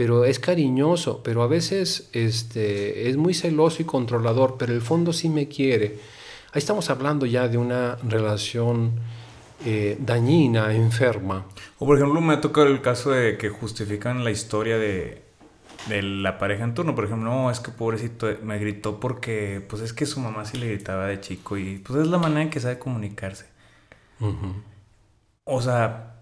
[0.00, 4.82] pero es cariñoso, pero a veces este, es muy celoso y controlador, pero en el
[4.82, 5.98] fondo sí me quiere.
[6.54, 8.92] Ahí estamos hablando ya de una relación
[9.66, 11.44] eh, dañina, enferma.
[11.78, 15.22] O por ejemplo, me ha tocado el caso de que justifican la historia de,
[15.90, 16.94] de la pareja en turno.
[16.94, 20.56] Por ejemplo, no, es que pobrecito me gritó porque, pues es que su mamá sí
[20.56, 23.44] le gritaba de chico y pues es la manera en que sabe comunicarse.
[25.44, 26.19] O sea,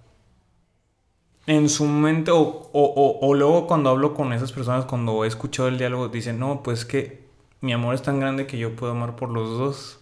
[1.48, 2.38] en su mente, o,
[2.72, 6.62] o, o, luego cuando hablo con esas personas, cuando he escuchado el diálogo, dicen, no,
[6.62, 7.26] pues que
[7.60, 9.98] mi amor es tan grande que yo puedo amar por los dos.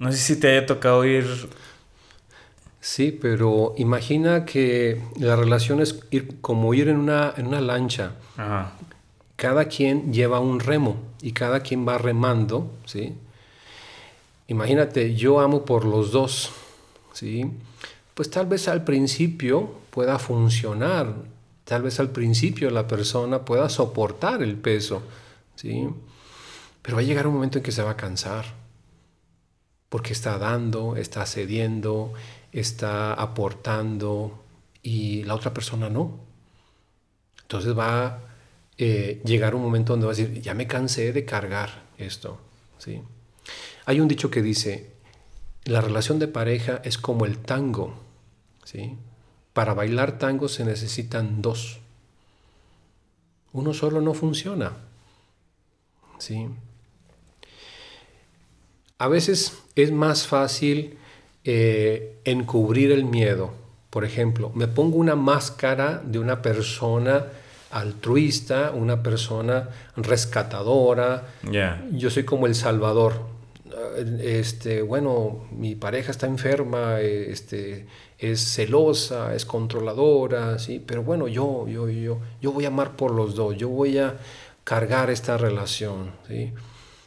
[0.00, 1.24] No sé si te haya tocado ir
[2.84, 8.12] Sí, pero imagina que la relación es ir, como ir en una, en una lancha.
[9.36, 13.14] Cada quien lleva un remo y cada quien va remando, ¿sí?
[14.48, 16.50] Imagínate, yo amo por los dos,
[17.14, 17.46] ¿sí?
[18.12, 21.14] Pues tal vez al principio pueda funcionar,
[21.62, 25.04] tal vez al principio la persona pueda soportar el peso,
[25.54, 25.88] ¿sí?
[26.82, 28.44] Pero va a llegar un momento en que se va a cansar,
[29.88, 32.12] porque está dando, está cediendo,
[32.50, 34.42] está aportando
[34.82, 36.18] y la otra persona no.
[37.42, 38.18] Entonces va a
[38.76, 42.40] eh, llegar un momento donde va a decir, ya me cansé de cargar esto.
[42.78, 43.00] ¿sí?
[43.86, 44.90] Hay un dicho que dice,
[45.62, 47.94] la relación de pareja es como el tango.
[48.64, 48.98] ¿sí?
[49.54, 51.78] Para bailar tango se necesitan dos.
[53.54, 54.72] Uno solo no funciona.
[56.18, 56.48] ¿sí?
[58.98, 60.96] A veces es más fácil
[61.44, 63.52] eh, encubrir el miedo.
[63.90, 67.26] Por ejemplo, me pongo una máscara de una persona
[67.70, 71.28] altruista, una persona rescatadora.
[71.92, 73.26] Yo soy como el salvador.
[74.20, 77.86] Este, bueno, mi pareja está enferma, este,
[78.30, 83.12] es celosa, es controladora, sí, pero bueno, yo, yo, yo, yo voy a amar por
[83.12, 84.18] los dos, yo voy a
[84.64, 86.52] cargar esta relación, sí.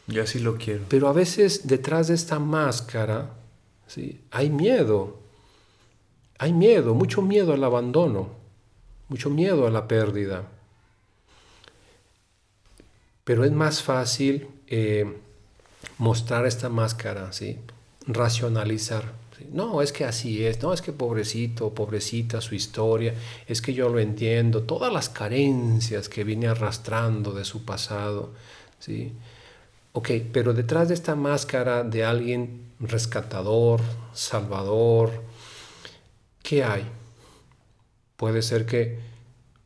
[0.07, 0.85] Yo así lo quiero.
[0.87, 3.29] Pero a veces detrás de esta máscara
[3.87, 4.21] ¿sí?
[4.31, 5.17] Hay miedo,
[6.37, 8.29] hay miedo, mucho miedo al abandono,
[9.07, 10.43] mucho miedo a la pérdida.
[13.23, 15.17] Pero es más fácil eh,
[15.97, 17.57] mostrar esta máscara, ¿sí?
[18.05, 19.13] racionalizar.
[19.51, 23.13] No, es que así es, no, es que pobrecito, pobrecita su historia,
[23.47, 28.33] es que yo lo entiendo, todas las carencias que viene arrastrando de su pasado.
[28.79, 29.13] ¿sí?
[29.93, 33.81] Ok, pero detrás de esta máscara de alguien rescatador,
[34.13, 35.23] salvador,
[36.43, 36.85] ¿qué hay?
[38.15, 38.99] Puede ser que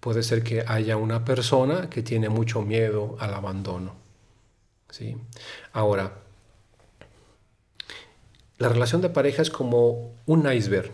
[0.02, 3.94] puede ser que haya una persona que tiene mucho miedo al abandono.
[4.90, 5.16] ¿sí?
[5.74, 6.21] Ahora,
[8.62, 10.91] la relación de pareja es como un iceberg.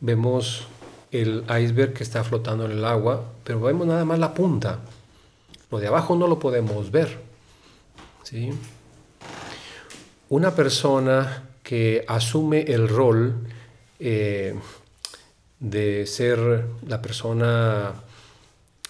[0.00, 0.66] Vemos
[1.12, 4.80] el iceberg que está flotando en el agua, pero vemos nada más la punta.
[5.70, 7.18] Lo de abajo no lo podemos ver.
[8.22, 8.52] ¿sí?
[10.28, 13.34] una persona que asume el rol
[13.98, 14.54] eh,
[15.60, 17.94] de ser la persona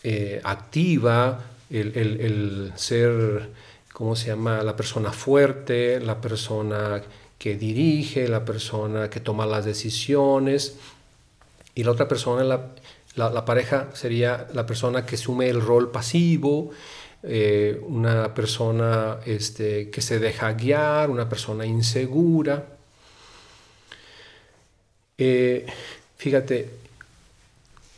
[0.02, 3.50] eh, activa, el, ser,
[3.92, 4.62] ¿cómo se llama?
[4.62, 7.02] La persona fuerte, la persona
[7.38, 10.76] que dirige, la persona que toma las decisiones.
[11.74, 12.44] Y la otra persona,
[13.14, 16.72] la pareja, sería la persona que asume el rol pasivo,
[17.22, 22.64] eh, una persona este, que se deja guiar, una persona insegura.
[25.18, 25.66] Eh,
[26.16, 26.70] fíjate,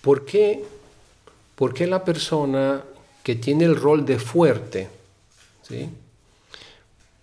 [0.00, 0.64] ¿por qué,
[1.54, 2.82] ¿por qué la persona
[3.22, 4.88] que tiene el rol de fuerte,
[5.62, 5.90] ¿sí?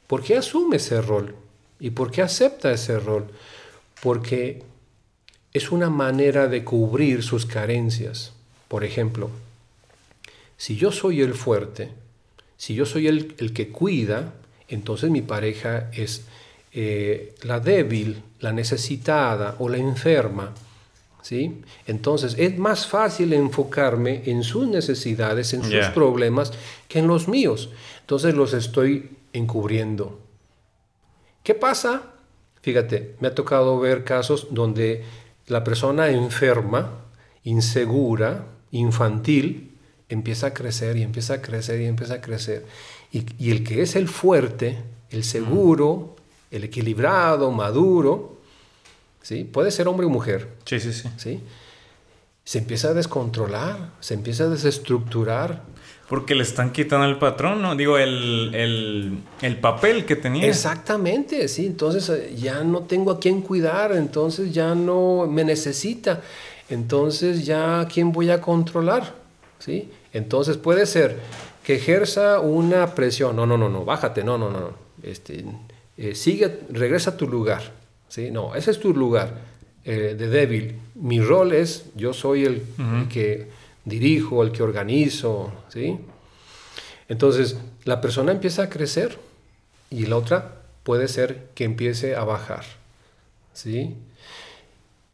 [0.05, 1.33] ¿por qué asume ese rol?
[1.79, 3.27] ¿Y por qué acepta ese rol?
[4.01, 4.63] Porque
[5.53, 8.33] es una manera de cubrir sus carencias.
[8.67, 9.29] Por ejemplo,
[10.57, 11.91] si yo soy el fuerte,
[12.57, 14.33] si yo soy el, que cuida,
[14.67, 16.23] entonces mi pareja es,
[16.73, 20.53] eh, la débil, la necesitada o la enferma,
[21.21, 21.61] ¿sí?
[21.87, 26.51] Entonces es más fácil enfocarme en sus necesidades, en sus problemas,
[26.87, 27.69] que en los míos.
[28.01, 30.24] Entonces los estoy encubriendo.
[31.45, 32.01] ¿Qué pasa?
[32.63, 35.03] Fíjate, me ha tocado ver casos donde
[35.45, 36.89] la persona enferma,
[37.43, 39.77] insegura, infantil,
[40.09, 42.65] empieza a crecer y empieza a crecer y empieza a crecer.
[43.11, 44.79] Y, el que es el fuerte,
[45.11, 46.15] el seguro,
[46.49, 48.39] el equilibrado, maduro,
[49.21, 49.43] ¿sí?
[49.43, 50.49] puede ser hombre o mujer.
[50.65, 51.09] Sí, sí, sí.
[51.17, 51.43] ¿sí?
[52.43, 55.61] Se empieza a descontrolar, se empieza a desestructurar.
[56.09, 57.75] Porque le están quitando el patrón, ¿no?
[57.75, 60.47] Digo, el, el, papel que tenía.
[60.47, 61.65] Exactamente, sí.
[61.65, 66.21] Entonces eh, ya no tengo a quién cuidar, entonces ya no me necesita.
[66.69, 69.15] Entonces ya a quién voy a controlar,
[69.59, 69.89] ¿sí?
[70.13, 71.17] Entonces puede ser
[71.63, 73.35] que ejerza una presión.
[73.35, 74.69] No, no, no, no, bájate, no, no, no.
[75.01, 75.43] Este,
[75.97, 77.71] eh, sigue, regresa a tu lugar.
[78.07, 78.31] ¿sí?
[78.31, 79.41] No, ese es tu lugar
[79.83, 80.75] eh, de débil.
[80.95, 82.63] Mi rol es, yo soy el,
[83.09, 83.47] que
[83.85, 85.53] dirijo, el que organizo.
[85.69, 85.99] ¿sí?
[87.07, 89.17] Entonces, la persona empieza a crecer
[89.89, 92.65] y la otra puede ser que empiece a bajar.
[93.53, 93.95] ¿sí?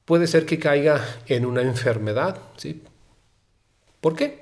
[0.05, 2.39] Puede ser que caiga en una enfermedad.
[2.57, 2.81] ¿sí?
[3.99, 4.41] ¿Por qué?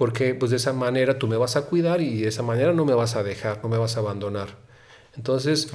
[0.00, 2.86] porque pues de esa manera tú me vas a cuidar y de esa manera no
[2.86, 4.48] me vas a dejar, no me vas a abandonar.
[5.14, 5.70] Entonces,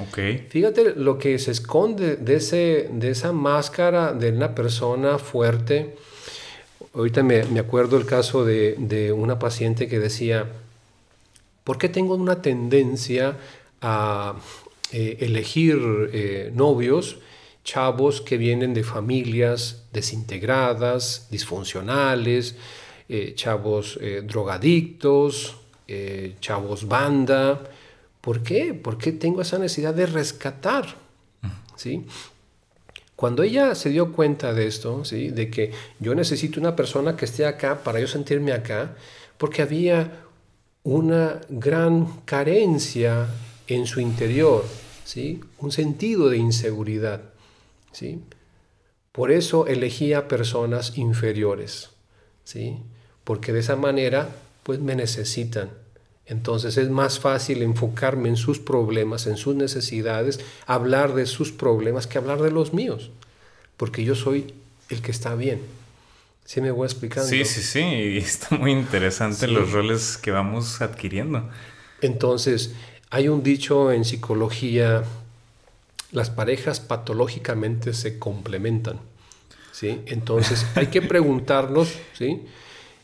[0.50, 5.96] fíjate lo que se esconde de, ese, de esa máscara de una persona fuerte.
[6.95, 10.49] Ahorita me, me acuerdo el caso de, de, una paciente que decía,
[11.65, 13.38] ¿por qué tengo una tendencia
[13.81, 14.36] a
[14.93, 15.77] eh, elegir
[16.13, 17.17] eh, novios,
[17.65, 22.55] chavos que vienen de familias desintegradas, disfuncionales?
[23.10, 25.58] Eh, chavos drogadictos,
[26.39, 27.62] chavos banda.
[28.21, 28.73] ¿Por qué?
[28.73, 30.95] Porque tengo esa necesidad de rescatar.
[31.75, 32.05] ¿sí?
[33.15, 35.30] Cuando ella se dio cuenta de esto, ¿sí?
[35.30, 38.95] de que yo necesito una persona que esté acá para yo sentirme acá,
[39.38, 40.23] porque había
[40.84, 43.28] una gran carencia
[43.67, 44.65] en su interior,
[45.04, 45.41] ¿sí?
[45.60, 47.21] un sentido de inseguridad.
[47.91, 48.21] ¿sí?
[49.12, 51.89] Por eso elegía personas inferiores.
[52.43, 52.78] ¿sí?
[53.25, 54.30] porque de esa manera
[54.63, 55.69] pues me necesitan.
[56.28, 62.08] Entonces es más fácil enfocarme en sus problemas, en sus necesidades, hablar de sus problemas
[62.08, 63.12] que hablar de los míos,
[63.78, 64.54] porque yo soy
[64.90, 65.62] el que está bien.
[66.46, 67.28] ¿Sí me voy explicando?
[67.28, 71.50] Sí, sí, sí, y está muy interesante los roles que vamos adquiriendo.
[72.02, 72.74] Entonces,
[73.10, 75.04] hay un dicho en psicología,
[76.12, 79.00] las parejas patológicamente se complementan.
[79.72, 80.02] ¿sí?
[80.06, 82.42] Entonces, hay que preguntarnos, ¿sí?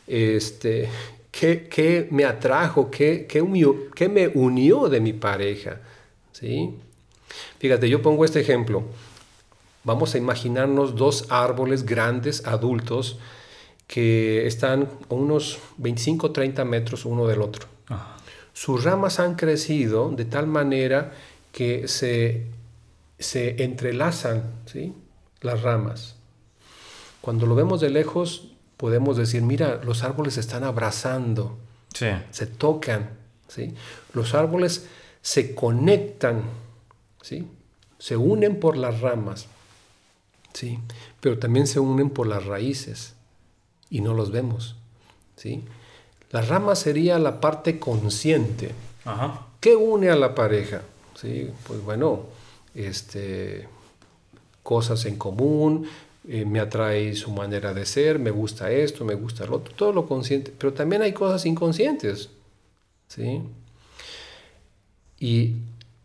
[0.07, 0.89] este,
[1.31, 2.91] ¿qué, me atrajo?
[2.91, 5.79] ¿Qué, qué, me unió de mi pareja?
[6.31, 6.77] ¿Sí?
[7.59, 8.83] Fíjate, yo pongo este ejemplo.
[9.83, 13.17] Vamos a imaginarnos dos árboles grandes, adultos,
[13.87, 17.67] que están a unos 25 o 30 metros uno del otro.
[18.53, 21.13] Sus ramas han crecido de tal manera
[21.51, 22.45] que se,
[23.17, 24.93] se entrelazan ¿sí?
[25.41, 26.15] las ramas.
[27.21, 31.55] Cuando lo vemos de lejos, podemos decir, mira, los árboles se están abrazando,
[31.93, 33.11] se tocan,
[33.47, 33.75] ¿sí?
[34.13, 34.87] los árboles
[35.21, 36.41] se conectan,
[37.21, 37.47] ¿sí?
[37.99, 39.45] se unen por las ramas,
[40.53, 40.79] ¿sí?
[41.19, 43.13] pero también se unen por las raíces
[43.91, 44.75] y no los vemos.
[45.35, 45.63] ¿sí?
[46.31, 48.71] La rama sería la parte consciente.
[49.59, 50.81] ¿Qué une a la pareja?
[51.13, 51.51] ¿Sí?
[51.67, 52.21] Pues bueno,
[52.73, 53.67] este,
[54.63, 55.85] cosas en común,
[56.27, 59.91] eh, me atrae su manera de ser, me gusta esto, me gusta lo otro, todo
[59.91, 62.29] lo consciente, pero también hay cosas inconscientes,
[63.07, 63.41] ¿sí?
[65.19, 65.55] Y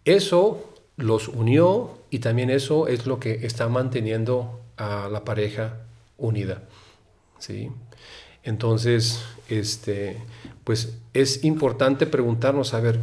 [0.06, 5.80] eso los unió y también eso es lo que está manteniendo a la pareja
[6.16, 6.62] unida,
[7.38, 7.70] ¿sí?
[8.42, 10.16] Entonces, este,
[10.64, 13.00] pues es importante preguntarnos, a ver,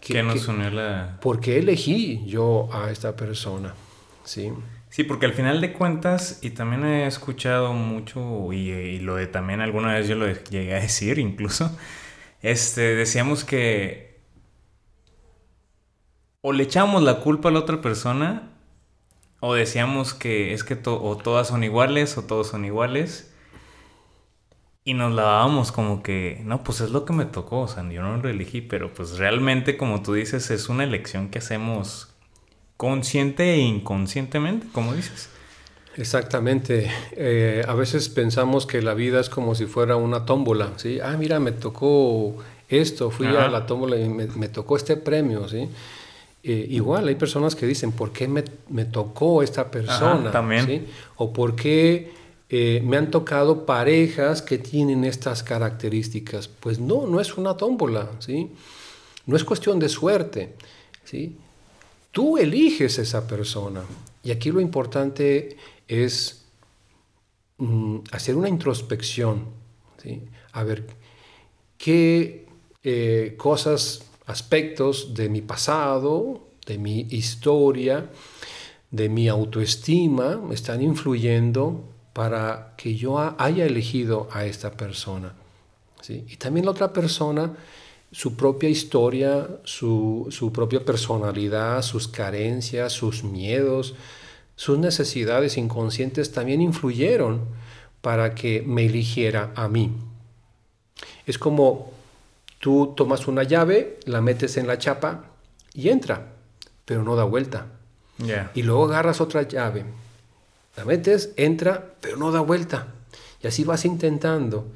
[0.00, 1.18] ¿qué, nos unió la...
[1.20, 3.74] ¿Por qué elegí yo a esta persona?
[4.24, 4.50] ¿Sí?
[4.90, 9.60] Sí, porque al final de cuentas, y también he escuchado mucho, y, lo de también
[9.60, 11.76] alguna vez yo lo llegué a decir incluso,
[12.42, 14.08] este, decíamos que
[16.40, 18.50] o le echamos la culpa a la otra persona,
[19.40, 23.34] o decíamos que es que o todas son iguales, o todos son iguales,
[24.84, 27.88] y nos la dábamos como que, no, pues es lo que me tocó, o sea,
[27.90, 32.07] yo no lo elegí, pero pues realmente, como tú dices, es una elección que hacemos
[32.78, 35.28] consciente e inconscientemente, como dices.
[35.96, 36.88] Exactamente.
[37.12, 41.00] Eh, a veces pensamos que la vida es como si fuera una tómbola, ¿sí?
[41.00, 42.36] Ah, mira, me tocó
[42.68, 45.68] esto, fui a la tómbola y me, tocó este premio, ¿sí?
[46.44, 50.30] eh, igual hay personas que dicen, ¿por qué me, me tocó esta persona?
[50.30, 50.86] también.
[51.16, 52.12] O ¿por qué
[52.48, 56.46] eh, me han tocado parejas que tienen estas características?
[56.46, 58.52] Pues no, no es una tómbola, ¿sí?
[59.26, 60.54] No es cuestión de suerte,
[61.04, 61.36] ¿sí?
[62.18, 63.84] Tú eliges esa persona.
[64.24, 65.56] Y aquí lo importante
[65.86, 66.46] es
[67.58, 69.44] mm, hacer una introspección,
[70.02, 70.22] ¿sí?
[70.50, 70.84] A ver,
[71.76, 72.48] ¿qué
[72.82, 78.10] eh, cosas aspectos de mi pasado, de mi historia,
[78.90, 85.34] de mi autoestima, están influyendo para que yo haya elegido a esta persona.
[86.00, 86.24] ¿sí?
[86.28, 87.56] Y también la otra persona,
[88.10, 93.94] su propia historia, su, su propia personalidad, sus carencias, sus miedos,
[94.56, 97.44] sus necesidades inconscientes también influyeron
[98.00, 99.92] para que me eligiera a mí.
[101.26, 101.98] Es como
[102.58, 105.24] Tú tomas una llave, la metes en la chapa
[105.74, 106.32] y entra,
[106.84, 107.66] pero no da vuelta.
[108.54, 109.84] Y luego agarras otra llave,
[110.76, 112.88] la metes, entra, pero no da vuelta.
[113.40, 114.66] Y así vas intentando.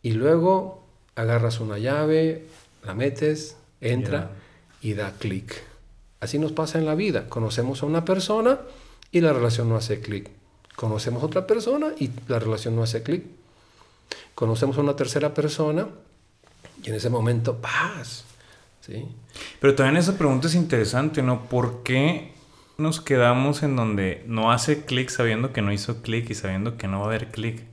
[0.00, 0.82] Y luego
[1.14, 2.46] agarras una llave,
[2.82, 4.32] la metes, entra
[4.80, 5.62] y da clic.
[6.20, 7.28] Así nos pasa en la vida.
[7.28, 8.60] Conocemos a una persona
[9.10, 10.30] y la relación no hace clic.
[10.76, 13.24] Conocemos a otra persona y la relación no hace clic.
[14.34, 15.88] Conocemos a una tercera persona
[16.82, 18.24] y en ese momento, paz.
[18.80, 19.06] ¿sí?
[19.60, 21.48] Pero también esa pregunta es interesante, ¿no?
[21.48, 22.32] ¿Por qué
[22.78, 26.88] nos quedamos en donde no hace clic sabiendo que no hizo clic y sabiendo que
[26.88, 27.64] no va a haber clic?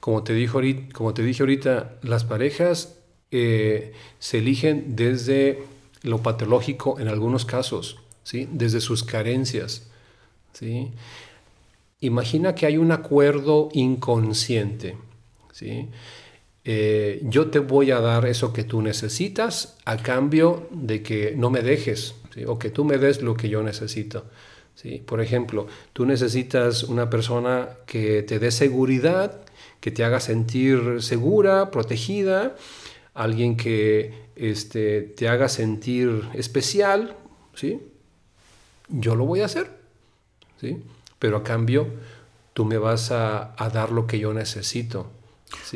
[0.00, 2.95] Como te, dijo ahorita, como te dije ahorita, las parejas
[3.38, 5.62] eh, se eligen desde
[6.02, 8.48] lo patológico en algunos casos, ¿sí?
[8.50, 9.88] desde sus carencias.
[10.54, 10.90] ¿sí?
[12.00, 14.96] Imagina que hay un acuerdo inconsciente.
[15.52, 15.88] ¿sí?
[16.64, 21.50] Eh, yo te voy a dar eso que tú necesitas a cambio de que no
[21.50, 22.14] me dejes
[22.46, 24.24] o que tú me des lo que yo necesito.
[24.74, 25.02] ¿sí?
[25.04, 29.42] Por ejemplo, tú necesitas una persona que te dé seguridad,
[29.80, 32.56] que te haga sentir segura, protegida,
[33.16, 37.16] alguien que este, te haga sentir especial,
[37.54, 37.80] ¿sí?
[38.88, 39.70] yo lo voy a hacer,
[40.60, 40.82] ¿sí?
[41.18, 41.88] pero a cambio
[42.52, 45.10] tú me vas a, a dar lo que yo necesito.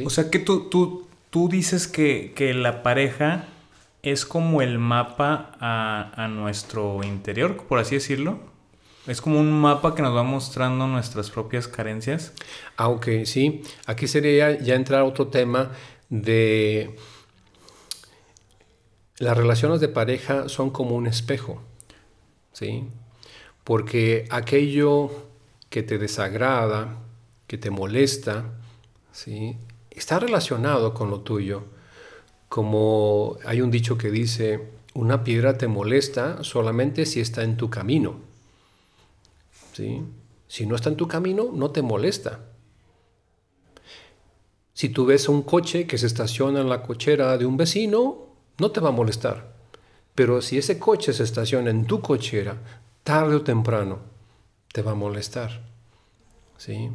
[0.05, 3.47] O sea que tú, tú, tú dices que, la pareja
[4.03, 8.39] es como el mapa a, nuestro interior, por así decirlo.
[9.07, 12.33] Es como un mapa que nos va mostrando nuestras propias carencias.
[12.77, 13.63] Ah, ok, sí.
[13.87, 15.71] Aquí sería ya entrar a otro tema
[16.11, 16.97] de...
[19.21, 21.61] Las relaciones de pareja son como un espejo,
[22.53, 22.89] ¿sí?
[23.65, 25.11] Porque aquello
[25.69, 26.97] que te desagrada,
[27.47, 28.47] que te molesta,
[29.13, 29.59] ¿sí?
[29.91, 31.65] está relacionado con lo tuyo.
[32.49, 37.69] Como hay un dicho que dice, una piedra te molesta solamente si está en tu
[37.69, 38.21] camino.
[39.75, 40.01] ¿Sí?
[40.49, 42.41] Si no está en tu camino, no te molesta.
[44.73, 48.30] Si tú ves un coche que se estaciona en la cochera de un vecino,
[48.61, 49.53] no te va a molestar.
[50.15, 52.59] Pero si ese coche se estaciona en tu cochera,
[53.03, 53.99] tarde o temprano,
[54.73, 55.63] te va a molestar.
[56.59, 56.91] ¿Sí?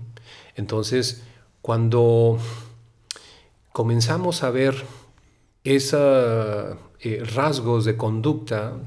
[0.55, 1.24] Entonces,
[1.61, 2.38] cuando
[3.72, 4.76] comenzamos a ver
[5.63, 8.78] esos eh, rasgos de conducta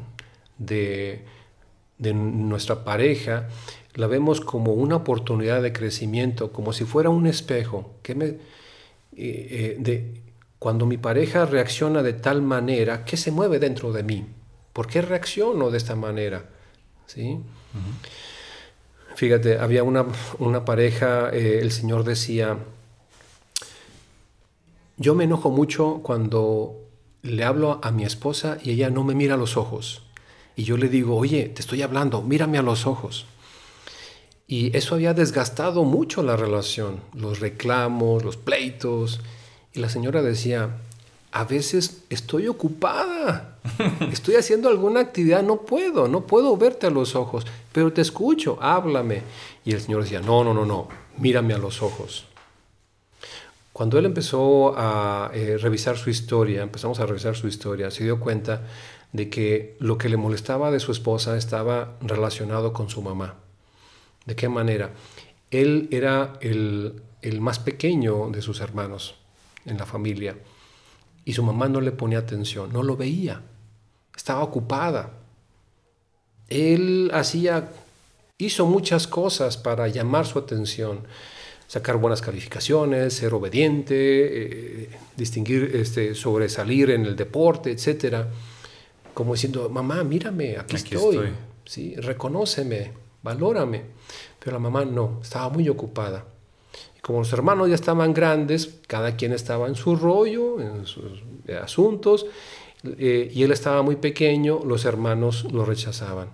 [0.57, 1.24] de,
[1.99, 3.49] nuestra pareja,
[3.95, 7.97] la vemos como una oportunidad de crecimiento, como si fuera un espejo.
[8.03, 8.39] Que me, eh,
[9.16, 10.28] eh, de,
[10.59, 14.27] cuando mi pareja reacciona de tal manera, ¿qué se mueve dentro de mí?
[14.73, 16.49] ¿Por qué reacciono de esta manera?
[17.07, 17.39] ¿Sí?
[19.15, 20.07] Fíjate, había una,
[20.39, 22.59] una pareja, el Señor decía,
[24.97, 26.77] yo me enojo mucho cuando
[27.23, 30.03] le hablo a mi esposa y ella no me mira a los ojos.
[30.57, 33.27] Y yo le digo, oye, te estoy hablando, mírame a los ojos.
[34.49, 39.21] Y eso había desgastado mucho la relación, los reclamos, los pleitos.
[39.79, 40.70] Y la señora decía,
[41.31, 43.59] a veces estoy ocupada,
[44.12, 48.59] estoy haciendo alguna actividad, no puedo, no puedo verte a los ojos, pero te escucho,
[48.61, 49.22] háblame.
[49.64, 52.26] Y el Señor decía, no, no, no, no, mírame a los ojos.
[53.72, 58.18] Cuando él empezó a eh, revisar su historia, empezamos a revisar su historia, se dio
[58.18, 58.62] cuenta
[59.12, 63.37] de que lo que le molestaba de su esposa estaba relacionado con su mamá.
[64.26, 64.91] ¿De qué manera?
[65.53, 69.14] Él era el, el más pequeño de sus hermanos
[69.65, 70.37] en la familia
[71.25, 73.43] y su mamá no le ponía atención, no lo veía,
[74.17, 75.13] estaba ocupada.
[76.49, 77.71] Él hacía,
[78.39, 81.07] hizo muchas cosas para llamar su atención
[81.69, 88.25] sacar buenas calificaciones, ser obediente, eh, distinguir, este, sobresalir en el deporte, etc.
[89.13, 91.29] como diciendo, mamá, mírame, aquí, estoy,
[91.67, 91.95] ¿sí?
[91.97, 92.93] reconóceme,
[93.23, 93.83] valórame.
[94.39, 96.25] Pero la mamá no, estaba muy ocupada.
[96.97, 101.23] Y como los hermanos ya estaban grandes, cada quien estaba en su rollo, en sus
[101.62, 102.27] asuntos,
[102.99, 106.29] eh, y él estaba muy pequeño, los hermanos lo rechazaban.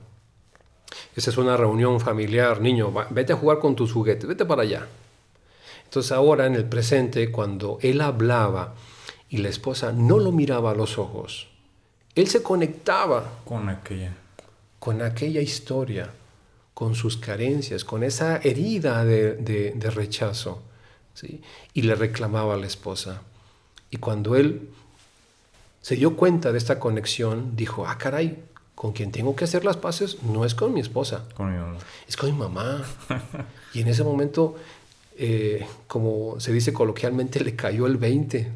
[1.17, 4.87] Esa es una reunión familiar, niño, vete a jugar con tus juguetes, vete para allá.
[5.85, 8.75] Entonces ahora en el presente, cuando él hablaba
[9.29, 11.49] y la esposa no lo miraba a los ojos,
[12.15, 14.15] él se conectaba con aquella,
[14.79, 16.11] con aquella historia,
[16.75, 20.63] con sus carencias, con esa herida de, rechazo,
[21.15, 21.41] ¿sí?
[21.73, 23.23] y le reclamaba a la esposa.
[23.91, 24.69] Y cuando él
[25.81, 28.43] se dio cuenta de esta conexión, dijo, ah, caray,
[28.75, 31.25] con quien tengo que hacer las paces no es con mi esposa,
[32.09, 32.83] es con mi mamá.
[33.73, 34.57] y en ese momento,
[35.17, 38.51] eh, como se dice coloquialmente, le cayó el 20,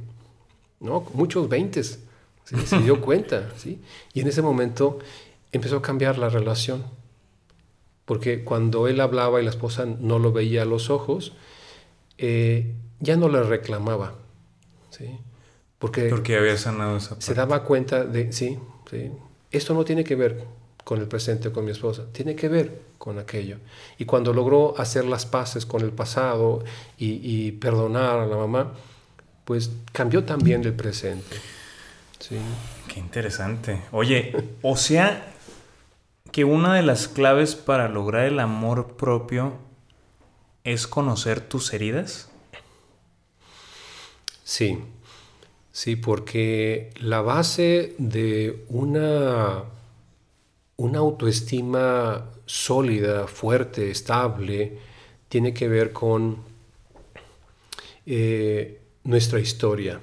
[0.81, 1.07] ¿no?
[1.15, 3.81] Muchos 20, se dio cuenta, ¿sí?
[4.13, 4.99] Y en ese momento
[5.53, 6.85] empezó a cambiar la relación,
[8.09, 11.35] porque cuando él hablaba y la esposa no lo veía a los ojos,
[12.17, 14.15] eh, ya no le reclamaba,
[14.89, 15.19] ¿sí?
[15.79, 18.59] Porque, porque había sanado esa Se daba cuenta de, sí,
[18.91, 19.11] sí,
[19.51, 20.43] esto no tiene que ver
[20.85, 23.59] con el presente con mi esposa, tiene que ver con aquello.
[23.99, 26.65] Y cuando logró hacer las paces con el pasado
[26.97, 28.73] y, perdonar a la mamá,
[29.45, 31.37] pues cambió también el presente.
[32.19, 32.39] Sí.
[32.91, 33.83] Qué interesante.
[33.93, 35.35] Oye, o sea
[36.33, 39.55] que una de las claves para lograr el amor propio
[40.65, 42.31] es conocer tus heridas.
[44.45, 44.79] Sí,
[45.79, 49.63] Sí, porque la base de una,
[50.77, 54.77] una autoestima sólida, fuerte, estable,
[55.29, 56.39] tiene que ver con
[58.07, 60.01] eh, nuestra historia.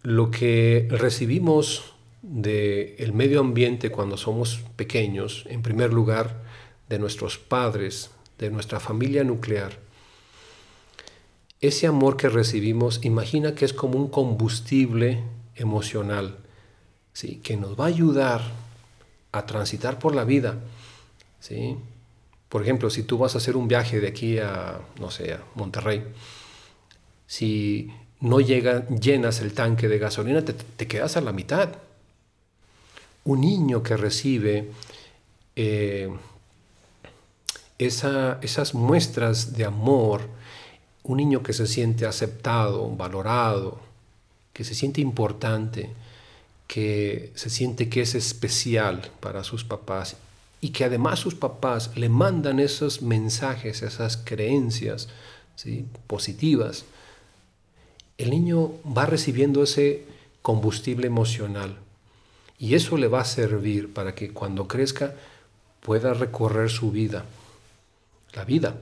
[0.00, 1.94] Lo que recibimos
[2.28, 6.42] del medio ambiente cuando somos pequeños, en primer lugar,
[6.88, 9.78] de nuestros padres, de nuestra familia nuclear,
[11.60, 15.24] ese amor que recibimos, imagina que es como un combustible
[15.56, 16.36] emocional,
[17.12, 17.40] ¿sí?
[17.42, 18.42] que nos va a ayudar
[19.32, 20.60] a transitar por la vida.
[21.40, 21.76] ¿sí?
[22.48, 25.42] Por ejemplo, si tú vas a hacer un viaje de aquí a, no sé, a
[25.54, 26.04] Monterrey,
[27.26, 31.70] si no llega, llenas el tanque de gasolina, te, quedas a la mitad.
[33.28, 34.70] Un niño que recibe
[35.54, 36.08] eh,
[37.76, 40.22] esas muestras de amor,
[41.02, 43.80] un niño que se siente aceptado, valorado,
[44.54, 45.90] que se siente importante,
[46.66, 50.16] que se siente que es especial para sus papás
[50.62, 55.10] y que además sus papás le mandan esos mensajes, esas creencias
[55.54, 55.84] ¿sí?
[56.06, 56.86] positivas,
[58.16, 60.06] el niño va recibiendo ese
[60.40, 61.76] combustible emocional
[62.58, 65.14] y eso le va a servir para que cuando crezca
[65.80, 67.24] pueda recorrer su vida,
[68.34, 68.76] la vida,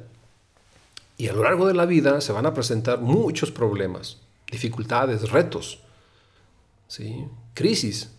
[1.19, 4.19] y a lo largo de la vida se van a presentar muchos problemas,
[4.51, 5.81] dificultades, retos,
[6.89, 7.27] ¿sí?
[7.55, 8.11] crisis.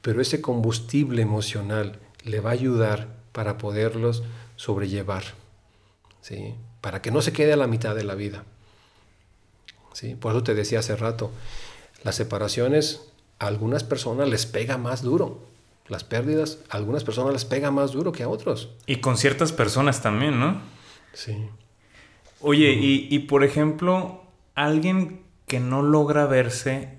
[0.00, 4.22] Pero ese combustible emocional le va a ayudar para poderlos
[4.56, 5.22] sobrellevar,
[6.22, 6.54] ¿sí?
[6.80, 8.44] para que no se quede a la mitad de la vida.
[9.92, 10.14] ¿sí?
[10.14, 11.30] Por eso te decía hace rato,
[12.04, 13.11] las separaciones
[13.42, 15.40] a algunas personas les pega más duro.
[15.88, 18.70] Las pérdidas a algunas personas les pega más duro que a otros.
[18.86, 20.60] Y con ciertas personas también, ¿no?
[21.12, 21.48] Sí.
[22.40, 24.22] Oye, y, por ejemplo,
[24.54, 26.98] alguien que no logra verse,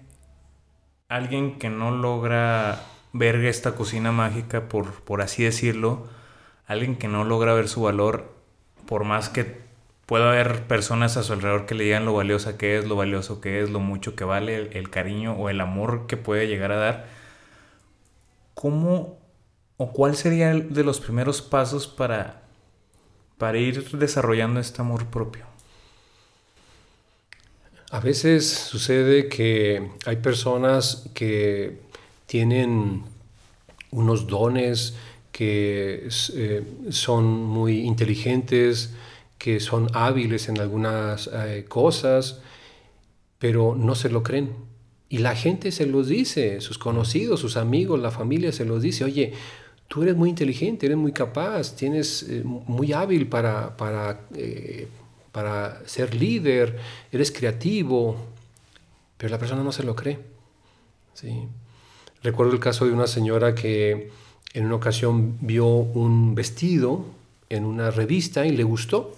[1.07, 2.83] alguien que no logra
[3.13, 6.09] ver esta cocina mágica, por, por así decirlo,
[6.67, 8.33] alguien que no logra ver su valor,
[8.85, 9.62] por más que
[10.05, 13.41] pueda haber personas a su alrededor que le digan lo valiosa que es, lo valioso
[13.41, 16.71] que es, lo mucho que vale, el, el cariño o el amor que puede llegar
[16.71, 17.05] a dar,
[18.53, 19.17] ¿cómo
[19.77, 22.43] o cuál sería de los primeros pasos para
[23.43, 25.45] para ir desarrollando este amor propio?
[27.91, 31.81] A veces sucede que hay personas que
[32.25, 33.03] tienen
[33.91, 34.95] unos dones,
[35.33, 38.93] que eh, son muy inteligentes,
[39.43, 42.39] que son hábiles en algunas eh, cosas,
[43.39, 44.55] pero no se lo creen.
[45.09, 49.03] Y la gente se los dice, sus conocidos, sus amigos, la familia se los dice,
[49.03, 49.33] oye,
[49.89, 54.87] tú eres muy inteligente, eres muy capaz, tienes eh, muy hábil para, para, eh,
[55.33, 56.79] para ser líder,
[57.11, 58.15] eres creativo,
[59.17, 60.19] pero la persona no se lo cree.
[61.15, 61.49] ¿sí?
[62.21, 64.09] Recuerdo el caso de una señora que
[64.53, 67.03] en una ocasión vio un vestido
[67.49, 69.17] en una revista y le gustó.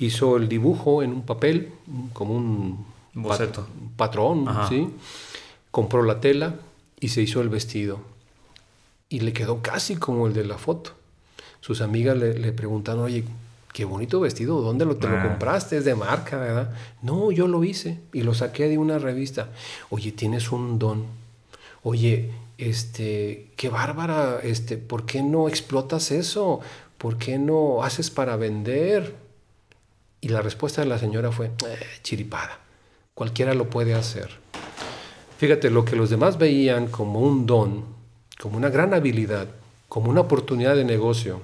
[0.00, 1.72] Hizo el dibujo en un papel,
[2.12, 2.84] como un
[3.14, 3.68] boceto.
[3.96, 4.88] patrón, ¿sí?
[5.70, 6.56] compró la tela,
[6.98, 8.00] y se hizo el vestido.
[9.08, 10.92] Y le quedó casi como el de la foto.
[11.60, 13.24] Sus amigas le, le preguntaron, oye,
[13.72, 15.22] qué bonito vestido, ¿dónde lo, te lo Ah.
[15.28, 15.76] compraste?
[15.76, 16.74] Es de marca, ¿verdad?
[17.02, 19.50] No, yo lo hice y lo saqué de una revista.
[19.90, 21.04] Oye, tienes un don.
[21.82, 26.60] Oye, este, qué bárbara, este, ¿por qué no explotas eso?
[26.98, 29.14] ¿Por qué no haces para vender?
[30.20, 32.58] Y la respuesta de la señora fue, "Eh, chiripada,
[33.14, 34.30] cualquiera lo puede hacer.
[35.38, 37.84] Fíjate, lo que los demás veían como un don,
[38.38, 39.48] como una gran habilidad,
[39.88, 41.40] como una oportunidad de negocio,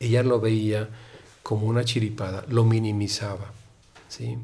[0.00, 0.88] ella lo veía
[1.42, 3.52] como una chiripada, lo minimizaba.
[4.08, 4.38] ¿sí?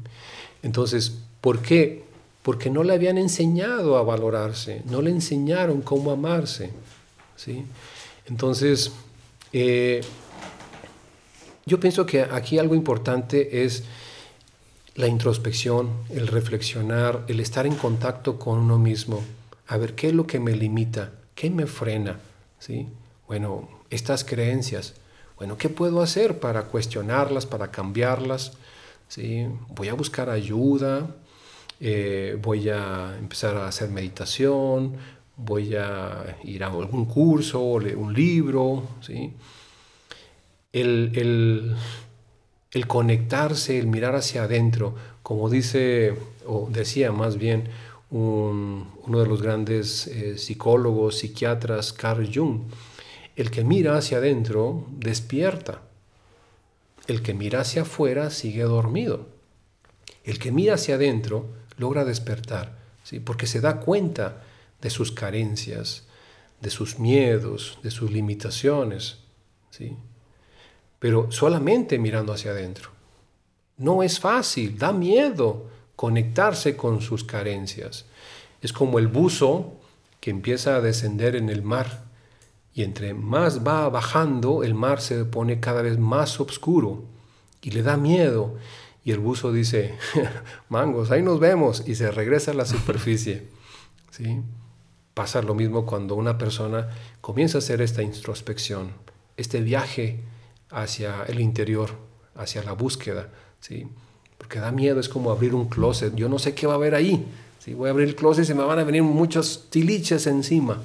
[0.61, 2.03] Entonces, ¿por qué?
[2.43, 6.71] Porque no le habían enseñado a valorarse, no le enseñaron cómo amarse.
[7.35, 7.65] ¿sí?
[8.27, 8.91] Entonces,
[9.51, 10.01] eh,
[11.65, 13.83] yo pienso que aquí algo importante es
[14.95, 19.23] la introspección, el reflexionar, el estar en contacto con uno mismo,
[19.67, 22.19] a ver qué es lo que me limita, qué me frena,
[22.59, 22.87] ¿sí?
[23.27, 24.93] Bueno, estas creencias,
[25.37, 28.53] bueno, ¿qué puedo hacer para cuestionarlas, para cambiarlas?
[29.07, 29.47] ¿Sí?
[29.69, 31.15] Voy a buscar ayuda,
[31.79, 34.95] eh, voy a empezar a hacer meditación,
[35.35, 39.33] voy a ir a algún curso, leer un libro, ¿sí?
[40.73, 41.75] El, el,
[42.71, 46.15] el conectarse, el mirar hacia adentro, como dice,
[46.45, 47.69] o decía más bien,
[48.09, 52.61] un- uno de los grandes eh, psicólogos, psiquiatras, Carl Jung,
[53.35, 55.81] el que mira hacia adentro despierta,
[57.07, 59.27] el que mira hacia afuera sigue dormido,
[60.23, 61.47] el que mira hacia adentro
[61.77, 63.19] logra despertar, ¿sí?
[63.19, 64.43] porque se da cuenta
[64.81, 66.03] de sus carencias,
[66.61, 69.19] de sus miedos, de sus limitaciones,
[69.69, 69.97] ¿sí?
[71.03, 72.89] Pero solamente mirando hacia adentro.
[73.75, 75.65] No es fácil, da miedo
[75.97, 78.05] conectarse con sus carencias.
[78.61, 79.73] Es como el buzo
[80.21, 82.05] que empieza a descender en el mar
[82.73, 87.03] y entre más va bajando, el mar se pone cada vez más oscuro
[87.61, 88.55] y le da miedo.
[89.03, 89.97] Y el buzo dice,
[90.69, 93.49] mangos, ahí nos vemos y se regresa a la superficie.
[94.09, 94.39] ¿Sí?
[95.13, 96.87] Pasa lo mismo cuando una persona
[97.19, 98.93] comienza a hacer esta introspección,
[99.35, 100.31] este viaje
[100.73, 101.91] hacia el interior,
[102.35, 103.87] hacia la búsqueda, ¿sí?
[104.37, 106.95] Porque da miedo, es como abrir un closet, yo no sé qué va a haber
[106.95, 107.25] ahí,
[107.59, 107.73] ¿sí?
[107.73, 110.81] Voy a abrir el closet y se me van a venir muchos tiliches encima.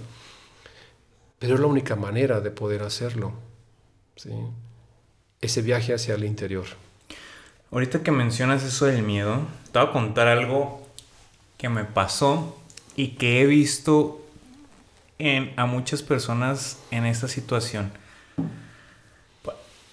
[1.39, 3.33] Pero es la única manera de poder hacerlo,
[4.17, 4.31] ¿sí?
[5.41, 6.67] Ese viaje hacia el interior.
[7.71, 10.87] Ahorita que mencionas eso del miedo, te voy a contar algo
[11.57, 12.57] que me pasó
[12.97, 14.25] y que he visto
[15.19, 17.93] en, a muchas personas en esta situación.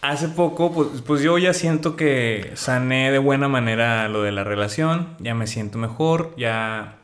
[0.08, 4.44] Hace poco, pues, pues yo ya siento que sané de buena manera lo de la
[4.44, 7.00] relación, ya me siento mejor, ya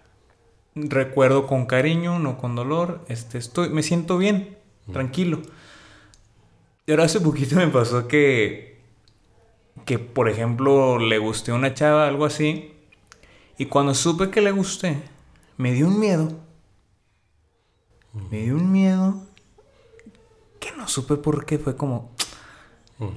[0.76, 4.56] recuerdo con cariño, no con dolor, este, estoy, me siento bien,
[4.94, 5.42] tranquilo.
[6.86, 8.80] Y ahora hace poquito me pasó que,
[9.84, 12.72] que, por ejemplo, le gusté a una chava, algo así,
[13.58, 15.02] y cuando supe que le gusté,
[15.58, 16.40] me dio un miedo.
[18.30, 19.26] Me dio un miedo
[20.60, 22.12] que no supe por qué, fue como...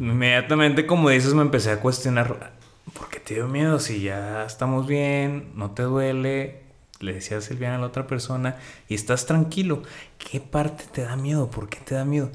[0.00, 2.52] Inmediatamente, como dices, me empecé a cuestionar,
[2.92, 3.78] ¿por qué te dio miedo?
[3.78, 6.62] Si ya estamos bien, no te duele,
[7.00, 8.56] le decía Silviana a la otra persona,
[8.88, 9.82] y estás tranquilo.
[10.18, 11.50] ¿Qué parte te da miedo?
[11.50, 12.30] ¿Por qué te da miedo?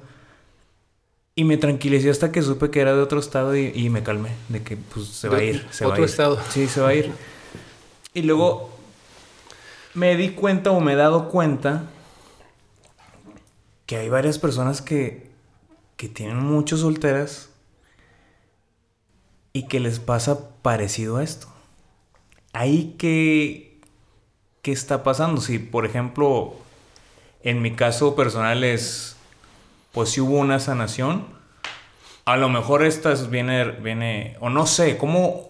[1.34, 4.30] Y me tranquilicé hasta que supe que era de otro estado y, y me calmé,
[4.50, 5.66] de que pues se va a ir.
[5.72, 6.10] Se va a otro ir.
[6.10, 6.40] estado.
[6.50, 7.12] Sí, se va a ir.
[8.14, 8.70] Y luego
[9.94, 11.84] me di cuenta o me he dado cuenta
[13.86, 15.29] que hay varias personas que,
[16.00, 17.50] que tienen muchas solteras
[19.52, 21.48] y que les pasa parecido a esto.
[22.54, 23.82] Ahí que,
[24.62, 25.42] ¿qué está pasando?
[25.42, 26.54] Si, por ejemplo,
[27.44, 29.18] en mi caso personal es,
[29.92, 31.26] pues si hubo una sanación,
[32.24, 35.50] a lo mejor esta es- viene, viene, o no sé, ¿cómo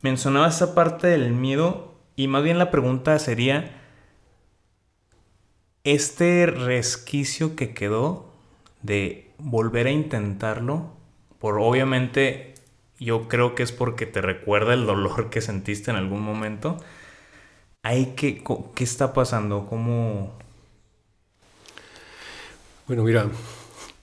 [0.00, 1.94] mencionaba esa parte del miedo?
[2.16, 3.82] Y más bien la pregunta sería,
[5.84, 8.32] este resquicio que quedó
[8.80, 10.90] de volver a intentarlo,
[11.38, 12.54] por obviamente
[12.98, 16.76] yo creo que es porque te recuerda el dolor que sentiste en algún momento.
[17.82, 18.42] Ahí que,
[18.74, 19.66] ¿Qué está pasando?
[19.66, 20.32] ¿Cómo...?
[22.86, 23.28] Bueno, mira,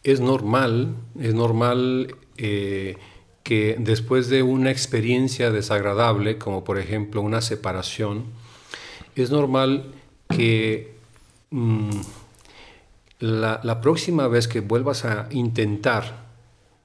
[0.03, 2.97] es normal, es normal eh,
[3.43, 8.25] que después de una experiencia desagradable, como por ejemplo una separación,
[9.15, 9.91] es normal
[10.29, 10.93] que
[11.49, 12.01] mm,
[13.19, 16.25] la, próxima vez que vuelvas a intentar,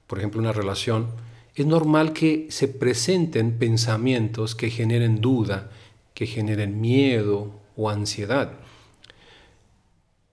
[0.07, 1.09] por ejemplo, una relación,
[1.55, 5.71] es normal que se presenten pensamientos que generen duda,
[6.15, 8.53] que generen miedo o ansiedad.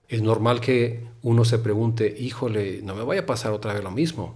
[0.09, 3.91] es normal que uno se pregunte, híjole, no me vaya a pasar otra vez lo
[3.91, 4.35] mismo,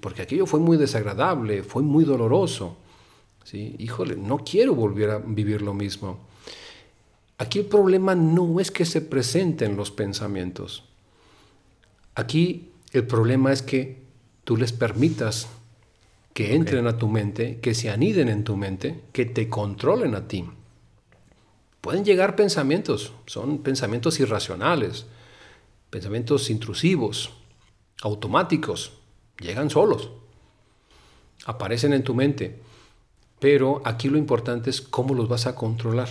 [0.00, 2.76] porque aquello fue muy desagradable, fue muy doloroso.
[3.44, 3.74] ¿sí?
[3.78, 6.20] Híjole, no quiero volver a vivir lo mismo.
[7.36, 10.84] Aquí el problema no es que se presenten los pensamientos.
[12.14, 14.02] Aquí el problema es que
[14.44, 15.48] tú les permitas
[16.34, 20.28] que entren a tu mente, que se aniden en tu mente, que te controlen a
[20.28, 20.44] ti.
[21.80, 25.06] Pueden llegar pensamientos, son pensamientos irracionales,
[25.90, 27.30] pensamientos intrusivos,
[28.02, 28.92] automáticos,
[29.38, 30.10] llegan solos,
[31.44, 32.58] aparecen en tu mente,
[33.40, 36.08] pero aquí lo importante es cómo los vas a controlar.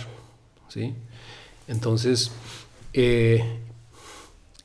[0.68, 0.94] ¿sí?
[1.66, 2.30] Entonces,
[2.92, 3.58] eh,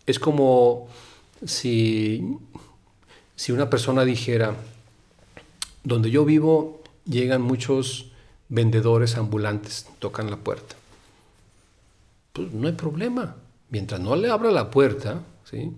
[0.06, 0.88] es como
[1.46, 2.38] si,
[3.36, 4.56] si una persona dijera,
[5.84, 8.12] donde yo vivo llegan muchos
[8.50, 10.76] vendedores ambulantes, tocan la puerta.
[12.34, 13.36] Pues no hay problema.
[13.70, 15.72] Mientras no le abra la puerta, ¿sí?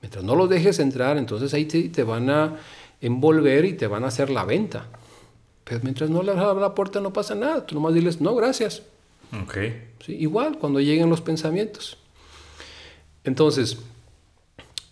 [0.00, 2.56] mientras no los dejes entrar, entonces ahí te, van a
[3.00, 4.86] envolver y te van a hacer la venta.
[5.64, 7.66] Pero mientras no le abra la puerta no pasa nada.
[7.66, 8.82] Tú nomás diles, no, gracias.
[9.42, 9.56] Ok.
[10.04, 10.14] ¿Sí?
[10.14, 11.98] Igual cuando lleguen los pensamientos.
[13.24, 13.78] Entonces,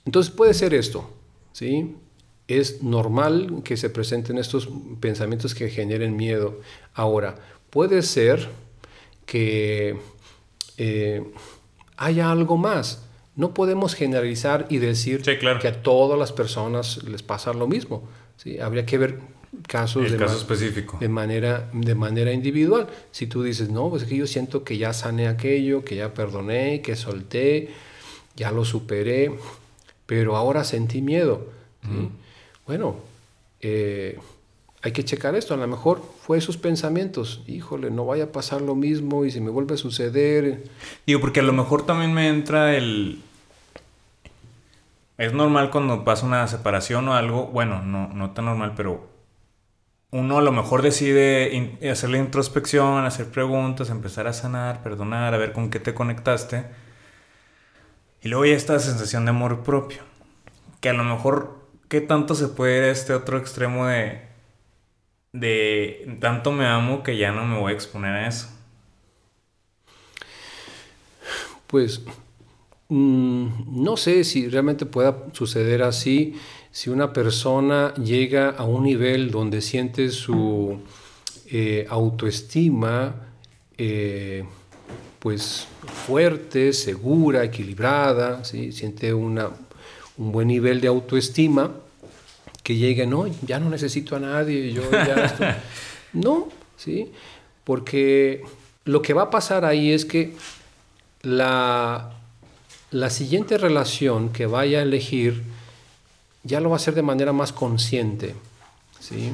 [0.04, 1.10] entonces puede ser esto.
[1.52, 1.94] ¿sí?
[2.48, 4.68] es normal que se presenten estos
[5.00, 6.60] pensamientos que generen miedo.
[6.92, 7.36] Ahora,
[7.70, 8.48] puede ser
[9.24, 9.96] que
[10.76, 11.24] eh,
[11.96, 13.02] haya algo más.
[13.36, 18.06] No podemos generalizar y decir que a todas las personas les pasa lo mismo.
[18.36, 18.60] ¿sí?
[18.60, 19.20] Habría que ver
[19.66, 20.98] casos de, caso específico.
[21.00, 22.88] de manera de manera individual.
[23.10, 26.12] Si tú dices, no, pues es que yo siento que ya sané aquello, que ya
[26.12, 27.70] perdoné, que solté,
[28.36, 29.32] ya lo superé,
[30.06, 31.48] pero ahora sentí miedo.
[31.82, 32.10] ¿sí?
[32.66, 32.96] bueno,
[33.60, 34.18] eh,
[34.82, 38.60] hay que checar esto, a lo mejor fue esos pensamientos, híjole, no vaya a pasar
[38.60, 40.64] lo mismo y si me vuelve a suceder.
[41.06, 43.22] Digo, porque a lo mejor también me entra el...
[45.16, 49.06] Es normal cuando pasa una separación o algo, bueno, no, no tan normal, pero
[50.10, 55.38] uno a lo mejor decide hacer la introspección, hacer preguntas, empezar a sanar, perdonar, a
[55.38, 56.66] ver con qué te conectaste.
[58.24, 60.02] Y luego ya esta sensación de amor propio,
[60.80, 64.22] que a lo mejor ¿qué tanto se puede ir a este otro extremo de,
[65.32, 68.48] de tanto me amo que ya no me voy a exponer a eso?
[71.66, 72.02] Pues
[72.88, 76.34] mm, no sé si realmente pueda suceder así,
[76.70, 80.80] si una persona llega a un nivel donde siente su
[81.46, 83.16] eh, autoestima
[83.76, 84.44] eh,
[85.24, 85.66] pues
[86.06, 88.72] fuerte, segura, equilibrada, ¿sí?
[88.72, 89.50] siente una
[90.18, 91.70] un buen nivel de autoestima,
[92.62, 95.62] que llegue, no, ya no necesito a nadie, yo ya
[96.12, 97.10] no, ¿sí?
[97.64, 98.42] Porque
[98.84, 100.34] lo que va a pasar ahí es que
[101.22, 102.12] la,
[102.90, 105.42] la siguiente relación que vaya a elegir
[106.42, 108.34] ya lo va a hacer de manera más consciente,
[109.00, 109.32] ¿sí?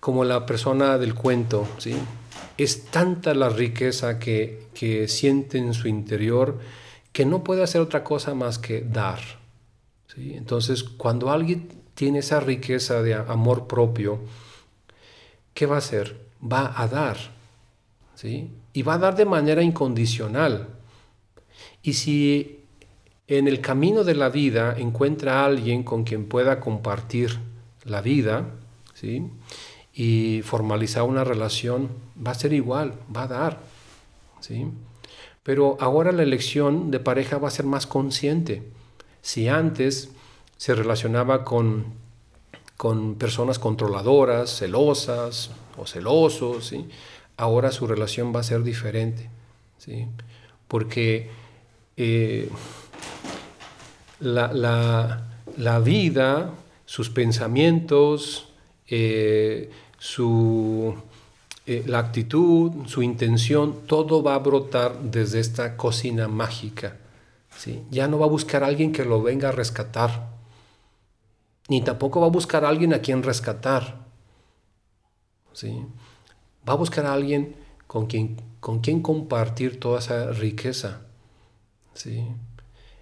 [0.00, 1.94] Como la persona del cuento, ¿sí?
[2.58, 6.58] Es tanta la riqueza que, que siente en su interior
[7.12, 9.20] que no puede hacer otra cosa más que dar.
[10.16, 14.20] Entonces, cuando alguien tiene esa riqueza de amor propio,
[15.54, 16.16] ¿qué va a hacer?
[16.42, 17.16] Va a dar.
[18.14, 18.50] ¿sí?
[18.72, 20.68] Y va a dar de manera incondicional.
[21.82, 22.60] Y si
[23.28, 27.38] en el camino de la vida encuentra a alguien con quien pueda compartir
[27.84, 28.46] la vida,
[28.94, 29.30] ¿sí?
[29.98, 31.88] Y formalizar una relación,
[32.24, 33.60] va a ser igual, va a dar.
[34.40, 34.66] ¿sí?
[35.42, 38.62] Pero ahora la elección de pareja va a ser más consciente.
[39.22, 40.10] Si antes
[40.58, 41.86] se relacionaba con,
[42.76, 46.74] con personas controladoras, celosas o celosos,
[47.38, 49.30] ahora su relación va a ser diferente.
[49.78, 50.06] ¿sí?
[50.68, 51.30] Porque
[51.96, 52.50] eh,
[54.20, 56.50] la, vida,
[56.84, 58.48] sus pensamientos,
[58.88, 60.94] eh, su,
[61.66, 66.96] eh, la actitud, su intención, todo va a brotar desde esta cocina mágica
[67.90, 70.28] ya no va a buscar a alguien que lo venga a rescatar,
[71.68, 74.06] ni tampoco va a buscar a alguien a quien rescatar.
[75.52, 75.84] ¿sí?
[76.68, 81.00] Va a buscar a alguien con quien, con quien compartir toda esa riqueza.
[81.94, 82.28] ¿sí?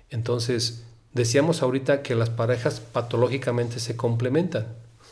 [0.08, 4.68] Entonces, decíamos ahorita que las parejas patológicamente se complementan.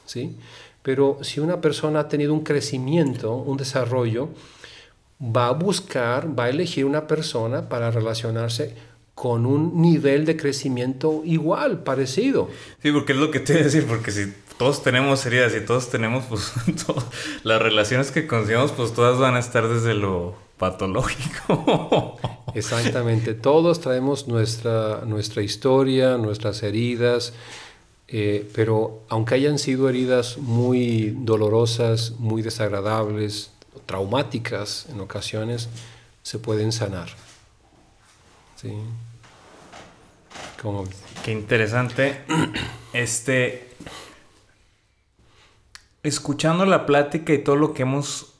[0.07, 0.39] ¿sí?
[0.83, 4.31] Pero si una persona ha tenido un crecimiento, un desarrollo,
[5.21, 8.75] va a buscar, va a elegir una persona para relacionarse
[9.15, 12.49] con un nivel de crecimiento igual, parecido.
[12.83, 15.61] Sí, porque es lo que te voy a decir, porque si todos tenemos heridas y
[15.65, 16.53] todos tenemos, pues,
[17.45, 22.19] las relaciones que consigamos, pues todas van a estar desde lo patológico.
[22.55, 27.33] Exactamente, todos traemos nuestra, nuestra historia, nuestras heridas,
[28.15, 33.53] eh, pero aunque hayan sido heridas muy dolorosas, muy desagradables,
[33.87, 35.71] traumáticas en ocasiones,
[36.23, 37.09] se pueden sanar.
[38.57, 38.75] ¿Sí?
[41.25, 42.21] Qué interesante.
[42.93, 43.71] Este,
[46.03, 48.35] escuchando la plática y todo lo que hemos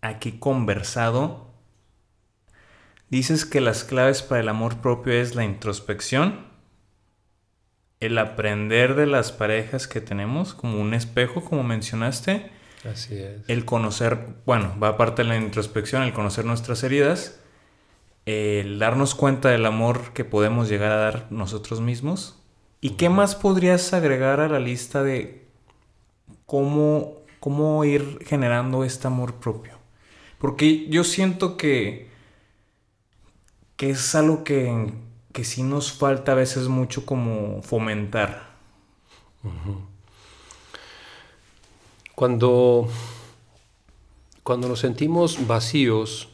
[0.00, 1.46] aquí conversado,
[3.10, 6.49] dices que las claves para el amor propio es la introspección,
[8.00, 12.50] el aprender de las parejas que tenemos como un espejo, como mencionaste.
[12.90, 13.42] Así es.
[13.46, 17.38] El conocer, bueno, va aparte de la introspección, el conocer nuestras heridas,
[18.24, 22.38] el darnos cuenta del amor que podemos llegar a dar nosotros mismos.
[22.80, 25.44] ¿Y qué más podrías agregar a la lista de
[26.46, 29.74] cómo, cómo ir generando este amor propio?
[30.38, 32.08] Porque yo siento que,
[33.76, 34.90] que es algo que,
[35.32, 38.50] que sí nos falta a veces mucho como fomentar.
[42.14, 42.88] Cuando,
[44.42, 46.28] cuando nos sentimos vacíos,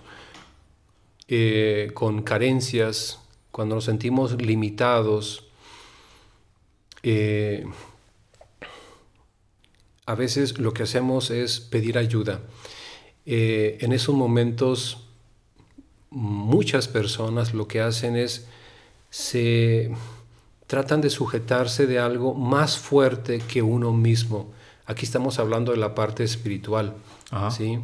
[1.29, 3.21] eh, con carencias,
[3.51, 5.49] cuando nos sentimos limitados,
[7.03, 7.67] eh,
[10.07, 12.41] a veces lo que hacemos es pedir ayuda.
[13.27, 15.03] Eh, en esos momentos
[16.11, 18.47] muchas personas lo que hacen es
[19.17, 19.91] se
[20.67, 24.53] tratan de sujetarse de algo más fuerte que uno mismo.
[24.85, 26.97] Aquí estamos hablando de la parte espiritual,
[27.51, 27.79] ¿sí?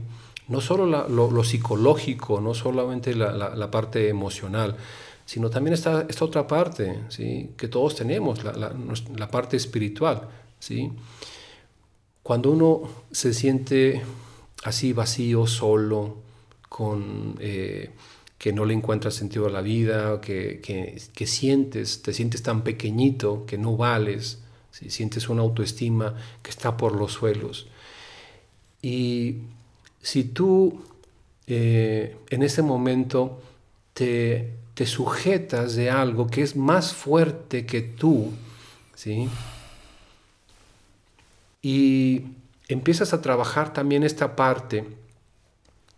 [0.48, 4.76] No solo lo, psicológico, no solamente la, parte emocional,
[5.24, 7.52] sino también esta, esta otra parte, ¿sí?
[7.56, 10.28] Que todos tenemos, la, parte espiritual,
[10.58, 10.92] ¿sí?
[12.22, 14.02] Cuando uno se siente
[14.64, 16.18] así vacío, solo,
[16.68, 17.90] con, eh,
[18.42, 23.46] que no le encuentra sentido a la vida, que, que, sientes, te sientes tan pequeñito
[23.46, 27.68] que no vales, sientes una autoestima que está por los suelos.
[28.82, 29.42] Y
[30.00, 30.82] si tú
[31.46, 33.40] eh, en ese momento
[33.94, 38.32] te, te, sujetas de algo que es más fuerte que tú,
[38.96, 39.28] ¿sí?
[41.62, 42.22] Y
[42.66, 44.84] empiezas a trabajar también esta parte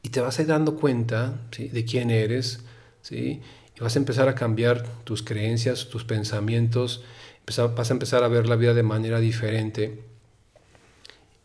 [0.04, 2.60] y te vas a ir dando cuenta de quién eres,
[3.00, 3.40] ¿sí?
[3.74, 7.02] Y vas a empezar a cambiar tus creencias, tus pensamientos,
[7.46, 10.04] vas a empezar a ver la vida de manera diferente.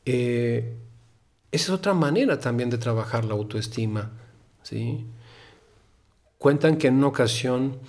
[0.05, 0.75] Eh,
[1.53, 4.11] esa es otra manera también de trabajar la autoestima.
[4.61, 5.05] ¿sí?
[6.37, 7.79] Cuentan que en una ocasión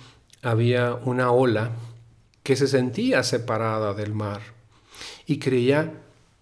[0.41, 1.71] había una ola
[2.43, 4.41] que se sentía separada del mar
[5.25, 5.91] y creía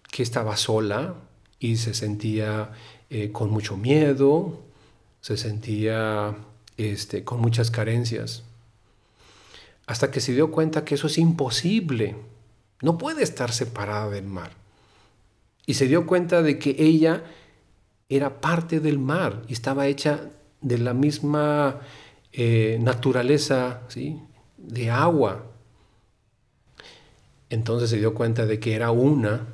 [0.08, 1.16] que estaba sola
[1.58, 2.70] y se sentía
[3.10, 4.60] eh, con mucho miedo,
[5.20, 6.36] se sentía
[6.76, 8.44] este, con muchas carencias.
[9.86, 12.16] Hasta que se dio cuenta que eso es imposible.
[12.80, 14.52] No puede estar separada del mar.
[15.66, 17.24] Y se dio cuenta de que ella
[18.08, 20.30] era parte del mar y estaba hecha
[20.60, 21.80] de la misma
[22.32, 24.20] eh, naturaleza, ¿sí?
[24.56, 25.44] de agua.
[27.48, 29.46] Entonces se dio cuenta de que era una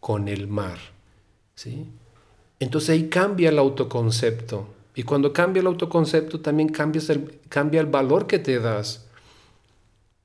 [0.00, 0.78] con el mar.
[1.54, 1.88] ¿sí?
[2.60, 4.68] Entonces ahí cambia el autoconcepto.
[4.94, 6.72] Y cuando cambia el autoconcepto también
[7.08, 9.06] el, cambia el valor que te das.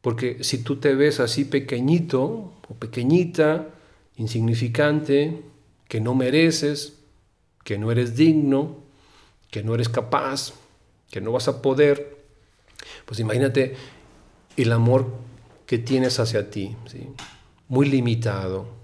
[0.02, 3.68] Porque si tú te ves así pequeñito o pequeñita,
[4.16, 5.42] insignificante,
[5.88, 7.00] que no mereces,
[7.64, 8.78] que no eres digno,
[9.50, 10.54] que no eres capaz,
[11.10, 12.18] que no vas a poder,
[13.06, 13.76] pues imagínate
[14.56, 15.08] el amor
[15.66, 16.76] que tienes hacia ti,
[17.68, 18.79] muy limitado.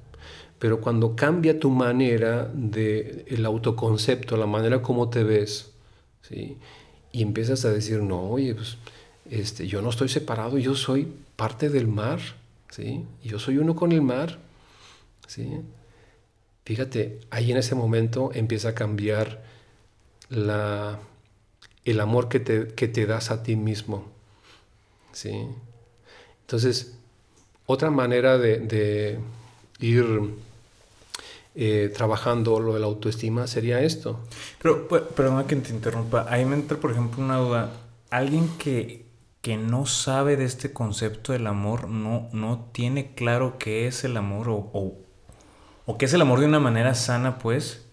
[0.60, 5.72] Pero cuando cambia tu manera de el autoconcepto, la manera como te ves,
[6.22, 6.58] ¿sí?
[7.12, 8.78] y empiezas a decir, no, oye, pues
[9.30, 12.20] este, yo no estoy separado, yo soy parte del mar,
[12.70, 13.06] ¿sí?
[13.24, 14.38] Yo soy uno con el mar,
[15.28, 15.62] ¿sí?
[16.66, 19.44] Fíjate, ahí en ese momento empieza a cambiar
[20.30, 21.00] la,
[21.86, 24.12] el amor que te, que te das a ti mismo,
[25.14, 25.48] ¿sí?
[26.42, 26.98] Entonces,
[27.66, 29.20] otra manera de,
[29.80, 30.06] ir
[31.56, 34.20] eh, trabajando lo de la autoestima sería esto.
[34.62, 37.72] Pero, perdona que te interrumpa, ahí me entra, por ejemplo, una duda.
[38.10, 39.06] Alguien que
[39.46, 44.18] que no sabe de este concepto del amor, no, no tiene claro qué es el
[44.18, 44.72] amor o,
[45.86, 47.86] o, qué es el amor de una manera sana, pues.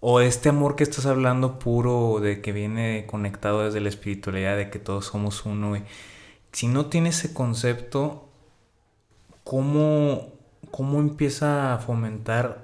[0.00, 4.68] O este amor que estás hablando puro, de que viene conectado desde la espiritualidad, de
[4.68, 5.74] que todos somos uno.
[6.52, 8.28] Si no tiene ese concepto,
[9.42, 10.34] ¿cómo,
[10.70, 12.63] ¿cómo empieza a fomentar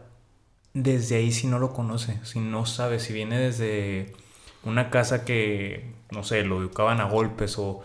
[0.74, 2.18] desde ahí si no lo conoce?
[2.24, 4.12] Si no sabe, si viene desde
[4.64, 7.80] una casa que, no sé, lo educaban a golpes o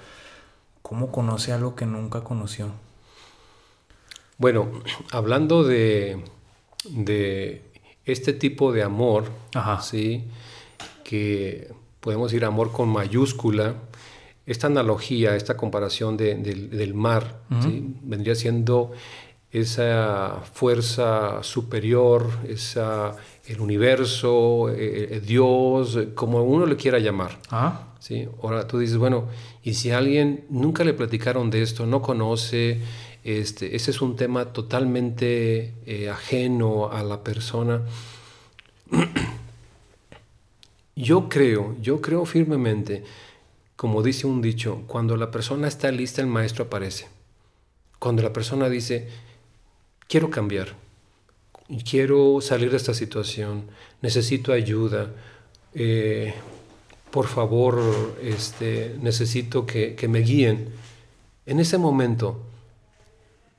[0.81, 2.71] cómo conoce algo que nunca conoció.
[4.37, 4.69] Bueno,
[5.11, 6.23] hablando de,
[6.89, 7.61] de
[8.05, 9.25] este tipo de amor,
[9.81, 10.25] ¿sí?
[11.03, 13.75] que podemos decir amor con mayúscula,
[14.45, 18.91] esta analogía, esta comparación del mar, vendría siendo
[19.61, 27.39] esa fuerza superior, esa, el universo, eh, eh, Dios, como uno le quiera llamar.
[27.99, 28.27] ¿sí?
[28.43, 29.29] Ahora tú dices, bueno,
[29.63, 32.81] y si alguien nunca le platicaron de esto, no conoce,
[33.23, 37.81] este, ese es un tema totalmente eh, ajeno a la persona.
[40.97, 43.05] yo creo, yo creo firmemente,
[43.77, 47.07] como dice un dicho, cuando la persona está lista, el maestro aparece.
[47.99, 49.07] Cuando la persona dice,
[50.07, 50.75] quiero cambiar,
[51.89, 53.65] quiero salir de esta situación,
[54.01, 55.11] necesito ayuda,
[55.73, 56.33] eh,
[57.11, 60.69] por favor, este, necesito que, me guíen.
[61.45, 62.41] En ese momento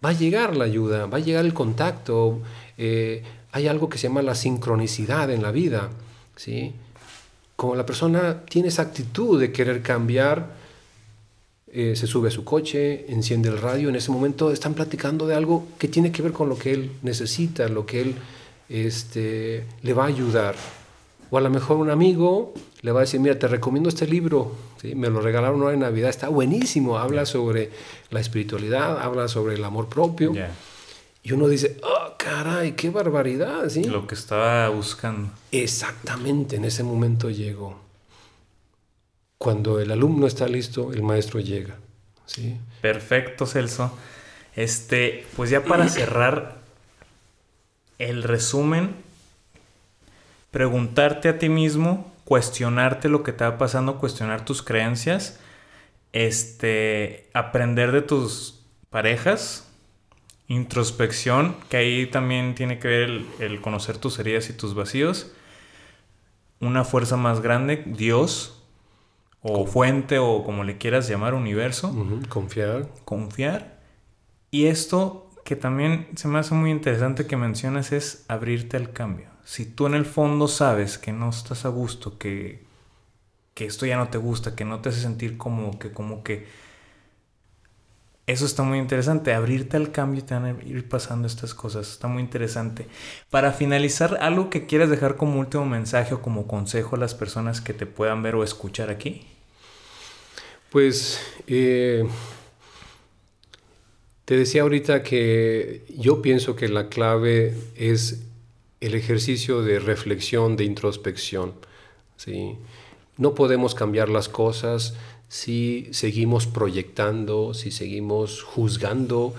[0.05, 2.41] va a llegar la ayuda, va a llegar el contacto,
[2.77, 3.23] eh,
[3.53, 5.91] hay algo que se llama la sincronicidad en la vida,
[6.37, 6.75] ¿sí?
[7.57, 10.51] Como la persona tiene esa actitud de querer cambiar,
[11.79, 15.35] eh, se sube a su coche, enciende el radio, en ese momento están platicando de
[15.35, 18.15] algo que tiene que ver con lo que él necesita, lo que él
[18.71, 20.55] este, le va a ayudar.
[21.29, 24.53] O a lo mejor un amigo le va a decir, mira, te recomiendo este libro,
[24.81, 24.95] ¿sí?
[24.95, 27.71] me lo regalaron ahora en Navidad, está buenísimo, habla sobre
[28.09, 30.33] la espiritualidad, habla sobre el amor propio.
[31.23, 33.85] Y uno dice, oh, caray, qué barbaridad, ¿sí?
[33.85, 35.29] Lo que estaba buscando.
[35.53, 37.86] Exactamente, en ese momento llegó.
[39.39, 41.77] Cuando el alumno está listo, el maestro llega.
[42.27, 42.59] ¿sí?
[42.81, 43.97] Perfecto, Celso.
[44.55, 46.57] Este, pues ya para cerrar
[47.99, 48.95] el resumen,
[50.51, 55.39] preguntarte a ti mismo, cuestionarte lo que te va pasando, cuestionar tus creencias,
[56.13, 58.61] este, aprender de tus
[58.91, 59.69] parejas,
[60.49, 65.33] introspección, que ahí también tiene que ver el, el conocer tus heridas y tus vacíos,
[66.61, 68.56] una fuerza más grande, Dios,
[69.43, 71.95] o fuente o como le quieras llamar, universo.
[72.29, 72.89] Confiar.
[73.05, 73.81] Confiar.
[74.51, 79.29] Y esto que también se me hace muy interesante que mencionas es abrirte al cambio.
[79.45, 82.65] Si tú en el fondo sabes que no estás a gusto, que,
[83.55, 86.66] que esto ya no te gusta, que no te hace sentir como que, como que...
[88.27, 91.89] Eso está muy interesante, abrirte al cambio y te van a ir pasando estas cosas,
[91.89, 92.89] está muy interesante.
[93.31, 97.61] Para finalizar, algo que quieras dejar como último mensaje o como consejo a las personas
[97.61, 99.27] que te puedan ver o escuchar aquí.
[100.71, 102.05] Pues eh,
[104.25, 108.25] te decía ahorita que yo pienso que la clave es
[108.81, 111.55] el ejercicio de reflexión, de introspección.
[112.17, 112.59] ¿sí?
[113.19, 114.95] No podemos cambiar las cosas
[115.29, 119.35] si seguimos proyectando, si seguimos juzgando,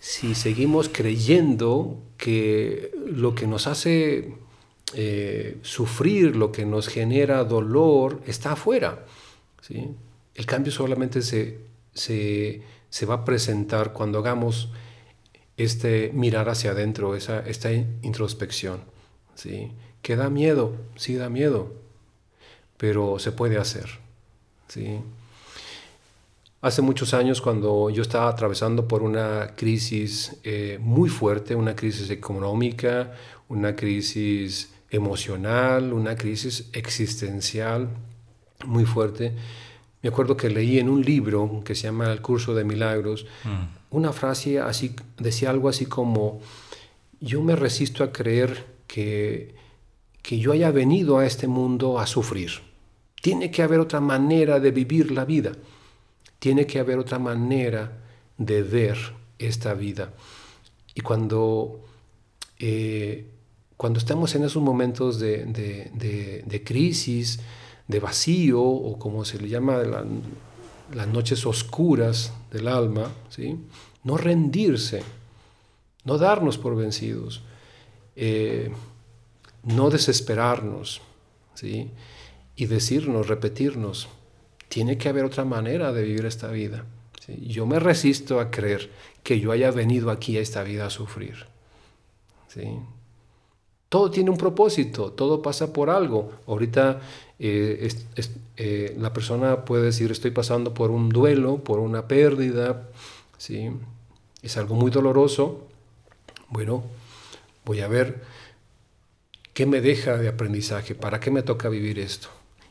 [0.00, 4.34] si seguimos creyendo que lo que nos hace
[4.94, 9.04] eh, sufrir, lo que nos genera dolor, está afuera.
[9.60, 9.88] ¿sí?
[10.34, 11.58] El cambio solamente se,
[11.92, 14.70] se, va a presentar cuando hagamos
[15.56, 18.80] este mirar hacia adentro, esa, esta introspección.
[19.34, 19.72] ¿sí?
[20.02, 21.72] Que da miedo, sí da miedo,
[22.76, 23.98] pero se puede hacer.
[24.68, 25.00] ¿sí?
[26.60, 32.10] Hace muchos años, cuando yo estaba atravesando por una crisis eh, muy fuerte, una crisis
[32.10, 33.12] económica,
[33.48, 37.88] una crisis emocional, una crisis existencial
[38.66, 39.34] muy fuerte,
[40.02, 43.96] me acuerdo que leí en un libro que se llama El curso de milagros, mm.
[43.96, 46.40] una frase así, decía algo así como,
[47.20, 49.54] yo me resisto a creer que,
[50.22, 52.50] que yo haya venido a este mundo a sufrir.
[53.22, 55.52] Tiene que haber otra manera de vivir la vida.
[56.38, 57.98] Tiene que haber otra manera
[58.36, 58.98] de ver
[59.38, 60.12] esta vida.
[60.94, 61.84] Y cuando,
[62.58, 63.26] eh,
[63.76, 67.40] cuando estamos en esos momentos de, de, de crisis,
[67.88, 69.82] de vacío o como se le llama
[70.92, 73.58] las noches oscuras del alma, ¿sí?
[74.04, 75.02] no rendirse,
[76.04, 77.42] no darnos por vencidos,
[78.14, 78.70] eh,
[79.64, 81.00] no desesperarnos
[81.54, 81.90] ¿sí?
[82.56, 84.08] y decirnos, repetirnos,
[84.68, 86.84] tiene que haber otra manera de vivir esta vida.
[87.26, 88.90] Yo me resisto a creer
[89.22, 91.46] que yo haya venido aquí a esta vida a sufrir.
[92.48, 92.78] ¿sí?
[93.88, 96.32] Todo tiene un propósito, todo pasa por algo.
[96.46, 97.00] Ahorita
[97.38, 97.88] eh,
[98.56, 102.88] eh, la persona puede decir estoy pasando por un duelo, por una pérdida,
[103.36, 103.70] ¿sí?
[104.42, 105.66] es algo muy doloroso.
[106.48, 106.82] Bueno,
[107.64, 108.22] voy a ver
[109.52, 112.28] qué me deja de aprendizaje, para qué me toca vivir esto.